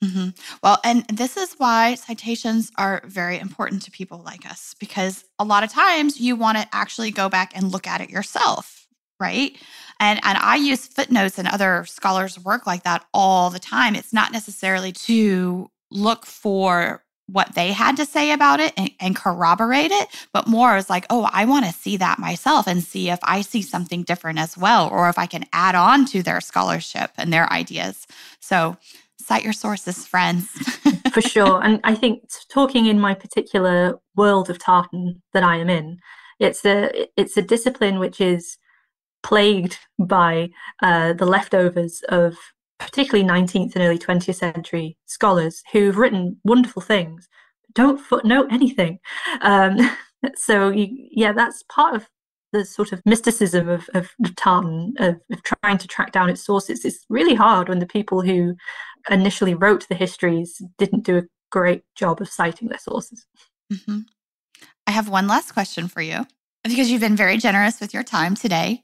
Mm-hmm. 0.02 0.30
Well, 0.64 0.78
and 0.84 1.06
this 1.06 1.36
is 1.36 1.54
why 1.58 1.94
citations 1.94 2.72
are 2.76 3.02
very 3.06 3.38
important 3.38 3.82
to 3.82 3.90
people 3.90 4.20
like 4.24 4.44
us 4.44 4.74
because 4.80 5.24
a 5.38 5.44
lot 5.44 5.62
of 5.62 5.70
times 5.70 6.20
you 6.20 6.34
want 6.34 6.58
to 6.58 6.66
actually 6.72 7.12
go 7.12 7.28
back 7.28 7.52
and 7.54 7.70
look 7.70 7.86
at 7.86 8.00
it 8.00 8.10
yourself, 8.10 8.88
right? 9.20 9.56
And 10.00 10.18
and 10.24 10.38
I 10.38 10.56
use 10.56 10.88
footnotes 10.88 11.38
and 11.38 11.46
other 11.46 11.84
scholars' 11.84 12.38
work 12.38 12.66
like 12.66 12.82
that 12.82 13.04
all 13.14 13.48
the 13.50 13.60
time. 13.60 13.94
It's 13.94 14.12
not 14.12 14.32
necessarily 14.32 14.90
to 14.92 15.70
look 15.92 16.26
for 16.26 17.04
what 17.32 17.54
they 17.54 17.72
had 17.72 17.96
to 17.96 18.04
say 18.04 18.32
about 18.32 18.60
it 18.60 18.72
and, 18.76 18.90
and 19.00 19.16
corroborate 19.16 19.90
it, 19.90 20.08
but 20.32 20.46
more 20.46 20.76
is 20.76 20.90
like, 20.90 21.06
oh, 21.10 21.28
I 21.32 21.44
want 21.46 21.66
to 21.66 21.72
see 21.72 21.96
that 21.96 22.18
myself 22.18 22.66
and 22.66 22.82
see 22.82 23.10
if 23.10 23.18
I 23.22 23.40
see 23.40 23.62
something 23.62 24.02
different 24.02 24.38
as 24.38 24.56
well, 24.56 24.88
or 24.90 25.08
if 25.08 25.18
I 25.18 25.26
can 25.26 25.44
add 25.52 25.74
on 25.74 26.04
to 26.06 26.22
their 26.22 26.40
scholarship 26.40 27.10
and 27.16 27.32
their 27.32 27.50
ideas. 27.52 28.06
So 28.40 28.76
cite 29.18 29.44
your 29.44 29.52
sources, 29.52 30.06
friends. 30.06 30.48
For 31.12 31.22
sure. 31.22 31.62
And 31.62 31.80
I 31.84 31.94
think 31.94 32.24
talking 32.50 32.86
in 32.86 33.00
my 33.00 33.14
particular 33.14 33.98
world 34.16 34.50
of 34.50 34.58
tartan 34.58 35.22
that 35.32 35.42
I 35.42 35.56
am 35.56 35.68
in, 35.68 35.98
it's 36.38 36.64
a 36.64 37.06
it's 37.16 37.36
a 37.36 37.42
discipline 37.42 37.98
which 37.98 38.20
is 38.20 38.58
plagued 39.22 39.78
by 39.98 40.50
uh, 40.82 41.12
the 41.12 41.26
leftovers 41.26 42.02
of 42.08 42.36
particularly 42.84 43.28
19th 43.28 43.74
and 43.74 43.84
early 43.84 43.98
20th 43.98 44.34
century 44.34 44.96
scholars 45.06 45.62
who've 45.72 45.96
written 45.96 46.36
wonderful 46.44 46.82
things, 46.82 47.28
don't 47.74 48.00
footnote 48.00 48.48
anything. 48.50 48.98
Um, 49.40 49.76
so, 50.34 50.70
you, 50.70 50.88
yeah, 51.10 51.32
that's 51.32 51.62
part 51.68 51.94
of 51.94 52.08
the 52.52 52.64
sort 52.64 52.92
of 52.92 53.02
mysticism 53.06 53.68
of, 53.68 53.88
of 53.94 54.10
tartan, 54.36 54.94
of, 54.98 55.16
of, 55.32 55.42
trying 55.42 55.78
to 55.78 55.88
track 55.88 56.12
down 56.12 56.28
its 56.28 56.44
sources. 56.44 56.84
It's 56.84 57.04
really 57.08 57.34
hard 57.34 57.68
when 57.68 57.78
the 57.78 57.86
people 57.86 58.20
who 58.20 58.54
initially 59.10 59.54
wrote 59.54 59.88
the 59.88 59.94
histories 59.94 60.60
didn't 60.78 61.04
do 61.04 61.16
a 61.18 61.22
great 61.50 61.82
job 61.96 62.20
of 62.20 62.28
citing 62.28 62.68
their 62.68 62.78
sources. 62.78 63.26
Mm-hmm. 63.72 64.00
I 64.86 64.90
have 64.90 65.08
one 65.08 65.26
last 65.26 65.52
question 65.52 65.88
for 65.88 66.02
you 66.02 66.26
because 66.64 66.90
you've 66.90 67.00
been 67.00 67.16
very 67.16 67.38
generous 67.38 67.80
with 67.80 67.94
your 67.94 68.02
time 68.02 68.34
today. 68.34 68.82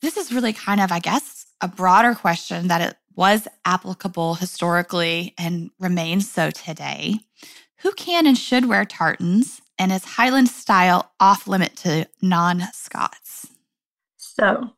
This 0.00 0.16
is 0.16 0.32
really 0.32 0.52
kind 0.52 0.80
of, 0.80 0.92
I 0.92 0.98
guess, 0.98 1.46
a 1.60 1.68
broader 1.68 2.14
question 2.14 2.68
that 2.68 2.80
it 2.80 2.96
was 3.16 3.48
applicable 3.64 4.34
historically 4.34 5.34
and 5.38 5.70
remains 5.78 6.30
so 6.30 6.50
today. 6.50 7.20
Who 7.78 7.92
can 7.92 8.26
and 8.26 8.38
should 8.38 8.68
wear 8.68 8.84
tartans? 8.84 9.60
And 9.78 9.90
is 9.90 10.04
Highland 10.04 10.48
style 10.48 11.12
off 11.18 11.48
limit 11.48 11.76
to 11.78 12.08
non 12.20 12.62
Scots? 12.72 13.48
So, 14.16 14.70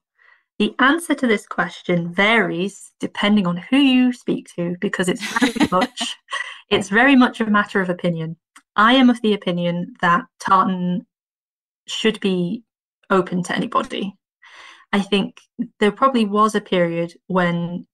the 0.59 0.75
answer 0.79 1.15
to 1.15 1.27
this 1.27 1.47
question 1.47 2.13
varies 2.13 2.93
depending 3.01 3.47
on 3.47 3.57
who 3.57 3.77
you 3.77 4.13
speak 4.13 4.49
to 4.57 4.77
because 4.81 5.09
it's 5.09 5.25
very 5.39 5.69
much 5.73 6.17
it's 6.71 6.89
very 6.89 7.17
much 7.17 7.41
a 7.41 7.47
matter 7.47 7.81
of 7.81 7.91
opinion. 7.91 8.37
I 8.77 8.95
am 8.95 9.11
of 9.11 9.21
the 9.23 9.35
opinion 9.35 9.95
that 10.01 10.25
tartan 10.41 11.07
should 11.87 12.19
be 12.21 12.65
open 13.11 13.43
to 13.45 13.55
anybody. 13.55 14.17
I 14.93 15.01
think 15.01 15.37
there 15.81 15.93
probably 15.93 16.25
was 16.25 16.55
a 16.55 16.61
period 16.61 17.15
when 17.27 17.87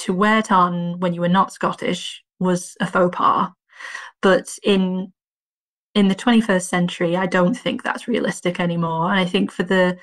to 0.00 0.12
wear 0.12 0.42
tartan 0.42 1.00
when 1.00 1.12
you 1.14 1.20
were 1.20 1.28
not 1.28 1.52
Scottish 1.52 2.22
was 2.38 2.76
a 2.80 2.86
faux 2.86 3.16
pas. 3.16 3.50
But 4.22 4.58
in 4.62 5.12
in 5.94 6.08
the 6.08 6.14
21st 6.14 6.62
century, 6.68 7.16
I 7.16 7.26
don't 7.26 7.54
think 7.54 7.82
that's 7.82 8.06
realistic 8.06 8.60
anymore. 8.60 9.10
And 9.10 9.18
I 9.18 9.24
think 9.24 9.50
for 9.50 9.64
the 9.64 9.98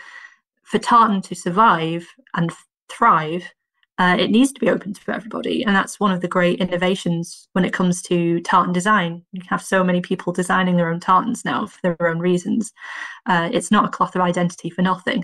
for 0.64 0.80
tartan 0.80 1.22
to 1.22 1.36
survive 1.36 2.08
and 2.34 2.52
thrive, 2.90 3.44
uh, 3.98 4.18
it 4.20 4.30
needs 4.30 4.52
to 4.52 4.60
be 4.60 4.70
open 4.70 4.94
to 4.94 5.12
everybody. 5.12 5.64
And 5.64 5.74
that's 5.74 6.00
one 6.00 6.12
of 6.12 6.20
the 6.20 6.28
great 6.28 6.60
innovations 6.60 7.48
when 7.54 7.64
it 7.64 7.72
comes 7.72 8.02
to 8.04 8.42
tartan 8.42 8.74
design. 8.74 9.24
You 9.32 9.42
have 9.48 9.62
so 9.62 9.84
many 9.84 10.02
people 10.02 10.34
designing 10.34 10.76
their 10.76 10.90
own 10.90 11.00
tartans 11.00 11.46
now 11.46 11.66
for 11.68 11.80
their 11.82 12.10
own 12.10 12.20
reasons. 12.20 12.74
Uh, 13.26 13.50
it's 13.54 13.72
not 13.72 13.86
a 13.86 13.90
cloth 13.90 14.16
of 14.16 14.22
identity 14.22 14.70
for 14.70 14.82
nothing. 14.82 15.24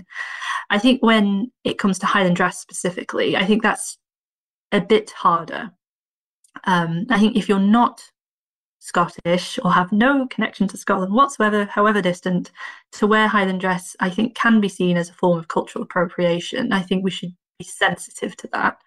I 0.70 0.78
think 0.78 1.02
when 1.02 1.52
it 1.64 1.78
comes 1.78 1.98
to 1.98 2.06
Highland 2.06 2.36
dress 2.36 2.58
specifically, 2.58 3.36
I 3.36 3.44
think 3.44 3.62
that's 3.62 3.98
a 4.72 4.80
bit 4.80 5.10
harder. 5.10 5.70
Um, 6.64 7.06
I 7.10 7.18
think 7.18 7.36
if 7.36 7.48
you're 7.48 7.58
not 7.58 8.02
Scottish 8.78 9.60
or 9.62 9.72
have 9.72 9.92
no 9.92 10.26
connection 10.26 10.66
to 10.68 10.76
Scotland 10.76 11.14
whatsoever, 11.14 11.66
however 11.66 12.02
distant, 12.02 12.50
to 12.92 13.06
wear 13.06 13.28
Highland 13.28 13.60
dress, 13.60 13.94
I 14.00 14.10
think 14.10 14.34
can 14.34 14.60
be 14.60 14.68
seen 14.68 14.96
as 14.96 15.08
a 15.08 15.14
form 15.14 15.38
of 15.38 15.46
cultural 15.46 15.84
appropriation. 15.84 16.72
I 16.72 16.82
think 16.82 17.04
we 17.04 17.10
should 17.10 17.32
be 17.60 17.64
sensitive 17.64 18.36
to 18.38 18.48
that. 18.52 18.78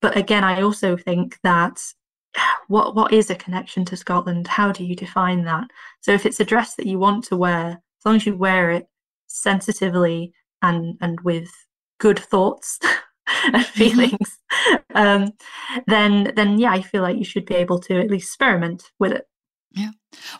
But 0.00 0.16
again, 0.16 0.44
I 0.44 0.62
also 0.62 0.96
think 0.96 1.38
that 1.42 1.82
what 2.68 2.94
what 2.94 3.12
is 3.12 3.30
a 3.30 3.34
connection 3.34 3.84
to 3.86 3.96
Scotland? 3.96 4.46
How 4.46 4.70
do 4.70 4.84
you 4.84 4.94
define 4.94 5.44
that? 5.44 5.68
So 6.00 6.12
if 6.12 6.26
it's 6.26 6.40
a 6.40 6.44
dress 6.44 6.76
that 6.76 6.86
you 6.86 6.98
want 6.98 7.24
to 7.24 7.36
wear, 7.36 7.70
as 7.70 8.04
long 8.04 8.16
as 8.16 8.26
you 8.26 8.36
wear 8.36 8.70
it 8.70 8.86
sensitively 9.26 10.32
and 10.62 10.96
and 11.00 11.20
with 11.22 11.50
good 11.98 12.18
thoughts 12.18 12.78
and 13.44 13.56
mm-hmm. 13.56 13.78
feelings, 13.78 14.38
um, 14.94 15.32
then 15.86 16.32
then 16.36 16.58
yeah, 16.58 16.72
I 16.72 16.82
feel 16.82 17.02
like 17.02 17.16
you 17.16 17.24
should 17.24 17.46
be 17.46 17.54
able 17.54 17.78
to 17.80 18.00
at 18.00 18.10
least 18.10 18.28
experiment 18.28 18.90
with 18.98 19.12
it. 19.12 19.26
Yeah. 19.72 19.90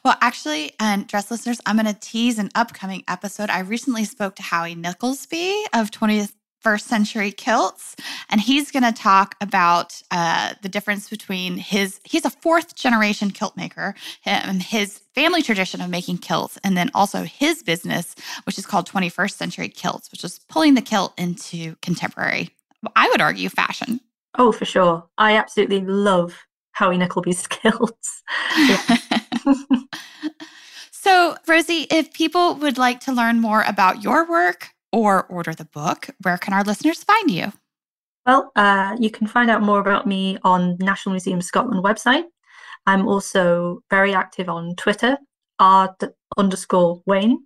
Well, 0.04 0.16
actually, 0.20 0.72
and 0.78 1.06
dress 1.08 1.30
listeners, 1.30 1.60
I'm 1.66 1.76
going 1.76 1.92
to 1.92 2.00
tease 2.00 2.38
an 2.38 2.50
upcoming 2.54 3.02
episode. 3.08 3.50
I 3.50 3.60
recently 3.60 4.04
spoke 4.04 4.36
to 4.36 4.42
Howie 4.42 4.76
Nicholsby 4.76 5.64
of 5.74 5.90
20th 5.90 6.32
first 6.64 6.86
century 6.86 7.30
kilts 7.30 7.94
and 8.30 8.40
he's 8.40 8.70
going 8.70 8.82
to 8.82 8.90
talk 8.90 9.36
about 9.42 10.00
uh, 10.10 10.54
the 10.62 10.68
difference 10.68 11.10
between 11.10 11.58
his 11.58 12.00
he's 12.04 12.24
a 12.24 12.30
fourth 12.30 12.74
generation 12.74 13.30
kilt 13.30 13.54
maker 13.54 13.94
and 14.24 14.62
his 14.62 15.00
family 15.14 15.42
tradition 15.42 15.82
of 15.82 15.90
making 15.90 16.16
kilts 16.16 16.58
and 16.64 16.74
then 16.74 16.90
also 16.94 17.24
his 17.24 17.62
business 17.62 18.14
which 18.44 18.56
is 18.56 18.64
called 18.64 18.88
21st 18.88 19.32
century 19.32 19.68
kilts 19.68 20.10
which 20.10 20.24
is 20.24 20.40
pulling 20.48 20.72
the 20.72 20.80
kilt 20.80 21.12
into 21.18 21.76
contemporary 21.82 22.48
I 22.96 23.08
would 23.08 23.20
argue 23.20 23.48
fashion. 23.48 24.00
Oh, 24.36 24.52
for 24.52 24.64
sure. 24.64 25.04
I 25.18 25.36
absolutely 25.36 25.80
love 25.80 26.36
Howie 26.72 26.98
Nicholsby's 26.98 27.38
skills. 27.42 28.22
so, 30.90 31.36
Rosie, 31.46 31.86
if 31.90 32.12
people 32.12 32.56
would 32.56 32.78
like 32.78 33.00
to 33.00 33.12
learn 33.12 33.40
more 33.40 33.62
about 33.62 34.02
your 34.02 34.28
work 34.28 34.70
or 34.92 35.24
order 35.26 35.54
the 35.54 35.66
book, 35.66 36.08
where 36.22 36.38
can 36.38 36.52
our 36.52 36.64
listeners 36.64 37.02
find 37.04 37.30
you? 37.30 37.52
Well, 38.26 38.52
uh, 38.56 38.96
you 38.98 39.10
can 39.10 39.26
find 39.26 39.50
out 39.50 39.62
more 39.62 39.80
about 39.80 40.06
me 40.06 40.38
on 40.44 40.76
National 40.78 41.12
Museum 41.12 41.42
Scotland 41.42 41.84
website. 41.84 42.24
I'm 42.86 43.06
also 43.06 43.82
very 43.90 44.14
active 44.14 44.48
on 44.48 44.74
Twitter, 44.76 45.18
r 45.58 45.94
underscore 46.36 47.02
Waine. 47.06 47.38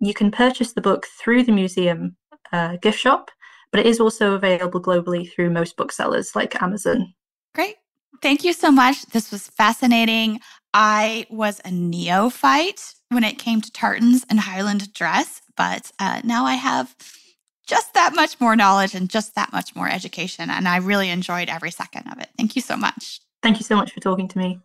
You 0.00 0.14
can 0.14 0.30
purchase 0.30 0.72
the 0.72 0.80
book 0.80 1.06
through 1.06 1.44
the 1.44 1.52
museum 1.52 2.16
uh, 2.52 2.76
gift 2.76 2.98
shop, 2.98 3.30
but 3.70 3.80
it 3.80 3.86
is 3.86 4.00
also 4.00 4.34
available 4.34 4.80
globally 4.80 5.30
through 5.32 5.50
most 5.50 5.76
booksellers 5.76 6.34
like 6.34 6.60
Amazon. 6.62 7.14
Great. 7.54 7.76
Thank 8.22 8.44
you 8.44 8.52
so 8.52 8.70
much. 8.70 9.06
This 9.06 9.30
was 9.30 9.48
fascinating. 9.48 10.40
I 10.74 11.26
was 11.30 11.60
a 11.64 11.70
neophyte 11.70 12.94
when 13.10 13.24
it 13.24 13.38
came 13.38 13.60
to 13.60 13.72
tartans 13.72 14.24
and 14.28 14.40
Highland 14.40 14.92
dress, 14.92 15.40
but 15.56 15.90
uh, 15.98 16.20
now 16.24 16.44
I 16.44 16.54
have 16.54 16.94
just 17.66 17.94
that 17.94 18.14
much 18.14 18.40
more 18.40 18.56
knowledge 18.56 18.94
and 18.94 19.08
just 19.08 19.34
that 19.34 19.52
much 19.52 19.76
more 19.76 19.88
education. 19.88 20.50
And 20.50 20.66
I 20.66 20.78
really 20.78 21.10
enjoyed 21.10 21.48
every 21.48 21.70
second 21.70 22.08
of 22.10 22.18
it. 22.18 22.30
Thank 22.36 22.56
you 22.56 22.62
so 22.62 22.76
much. 22.76 23.20
Thank 23.42 23.58
you 23.58 23.64
so 23.64 23.76
much 23.76 23.92
for 23.92 24.00
talking 24.00 24.26
to 24.28 24.38
me. 24.38 24.60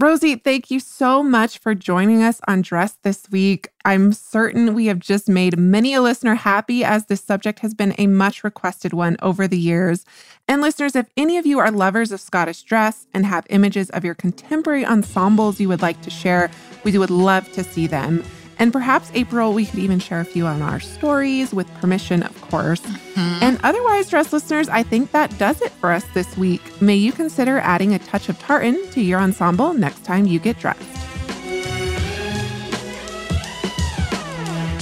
Rosie, 0.00 0.34
thank 0.34 0.72
you 0.72 0.80
so 0.80 1.22
much 1.22 1.58
for 1.58 1.72
joining 1.72 2.20
us 2.20 2.40
on 2.48 2.62
Dress 2.62 2.98
this 3.04 3.30
week. 3.30 3.68
I'm 3.84 4.12
certain 4.12 4.74
we 4.74 4.86
have 4.86 4.98
just 4.98 5.28
made 5.28 5.56
many 5.56 5.94
a 5.94 6.02
listener 6.02 6.34
happy 6.34 6.82
as 6.82 7.06
this 7.06 7.22
subject 7.22 7.60
has 7.60 7.74
been 7.74 7.94
a 7.96 8.08
much 8.08 8.42
requested 8.42 8.92
one 8.92 9.16
over 9.22 9.46
the 9.46 9.56
years. 9.56 10.04
And 10.48 10.60
listeners, 10.60 10.96
if 10.96 11.08
any 11.16 11.38
of 11.38 11.46
you 11.46 11.60
are 11.60 11.70
lovers 11.70 12.10
of 12.10 12.20
Scottish 12.20 12.64
dress 12.64 13.06
and 13.14 13.24
have 13.24 13.46
images 13.50 13.88
of 13.90 14.04
your 14.04 14.16
contemporary 14.16 14.84
ensembles 14.84 15.60
you 15.60 15.68
would 15.68 15.80
like 15.82 16.02
to 16.02 16.10
share, 16.10 16.50
we 16.82 16.98
would 16.98 17.10
love 17.10 17.50
to 17.52 17.62
see 17.62 17.86
them. 17.86 18.24
And 18.58 18.72
perhaps, 18.72 19.10
April, 19.14 19.52
we 19.52 19.66
could 19.66 19.78
even 19.78 19.98
share 19.98 20.20
a 20.20 20.24
few 20.24 20.46
on 20.46 20.62
our 20.62 20.80
stories 20.80 21.52
with 21.52 21.72
permission, 21.74 22.22
of 22.22 22.40
course. 22.42 22.80
Mm-hmm. 22.80 23.42
And 23.42 23.60
otherwise, 23.62 24.08
dress 24.08 24.32
listeners, 24.32 24.68
I 24.68 24.82
think 24.82 25.12
that 25.12 25.36
does 25.38 25.60
it 25.62 25.72
for 25.72 25.92
us 25.92 26.04
this 26.14 26.36
week. 26.36 26.62
May 26.80 26.96
you 26.96 27.12
consider 27.12 27.58
adding 27.58 27.94
a 27.94 27.98
touch 27.98 28.28
of 28.28 28.38
tartan 28.38 28.90
to 28.90 29.00
your 29.00 29.20
ensemble 29.20 29.74
next 29.74 30.04
time 30.04 30.26
you 30.26 30.38
get 30.38 30.58
dressed. 30.58 30.80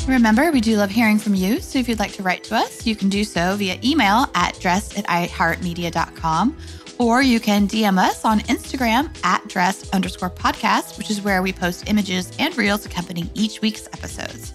Remember, 0.08 0.50
we 0.50 0.60
do 0.60 0.76
love 0.76 0.90
hearing 0.90 1.18
from 1.18 1.34
you. 1.34 1.60
So 1.60 1.78
if 1.78 1.88
you'd 1.88 2.00
like 2.00 2.12
to 2.14 2.22
write 2.22 2.44
to 2.44 2.56
us, 2.56 2.86
you 2.86 2.96
can 2.96 3.08
do 3.08 3.24
so 3.24 3.56
via 3.56 3.78
email 3.84 4.26
at 4.34 4.58
dress 4.58 4.98
at 4.98 5.06
iheartmedia.com 5.06 6.56
or 6.98 7.22
you 7.22 7.40
can 7.40 7.68
DM 7.68 7.98
us 7.98 8.24
on 8.24 8.40
Instagram 8.40 9.14
at 9.24 9.46
dress 9.48 9.90
underscore 9.90 10.30
podcast, 10.30 10.98
which 10.98 11.10
is 11.10 11.22
where 11.22 11.42
we 11.42 11.52
post 11.52 11.88
images 11.88 12.32
and 12.38 12.56
reels 12.56 12.86
accompanying 12.86 13.30
each 13.34 13.60
week's 13.60 13.86
episodes. 13.88 14.52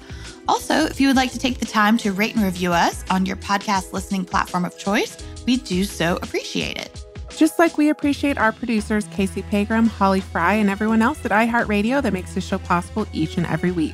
Also, 0.48 0.86
if 0.86 1.00
you 1.00 1.08
would 1.08 1.16
like 1.16 1.32
to 1.32 1.40
take 1.40 1.60
the 1.60 1.66
time 1.66 1.98
to 1.98 2.14
rate 2.14 2.36
and 2.36 2.44
review 2.44 2.72
us 2.72 3.04
on 3.10 3.26
your 3.26 3.36
podcast 3.36 3.92
listening 3.92 4.24
platform 4.24 4.66
of 4.66 4.78
choice, 4.78 5.18
we 5.46 5.58
do 5.58 5.84
so 5.84 6.18
appreciate 6.22 6.78
it. 6.78 7.06
Just 7.36 7.60
like 7.60 7.78
we 7.78 7.90
appreciate 7.90 8.38
our 8.38 8.52
producers, 8.52 9.06
Casey 9.12 9.42
Pegram, 9.44 9.88
Holly 9.88 10.22
Fry, 10.22 10.54
and 10.54 10.70
everyone 10.70 11.02
else 11.02 11.24
at 11.26 11.32
iHeartRadio 11.32 12.02
that 12.02 12.14
makes 12.14 12.34
this 12.34 12.46
show 12.46 12.58
possible 12.58 13.06
each 13.14 13.38
and 13.38 13.46
every 13.46 13.72
week. 13.72 13.94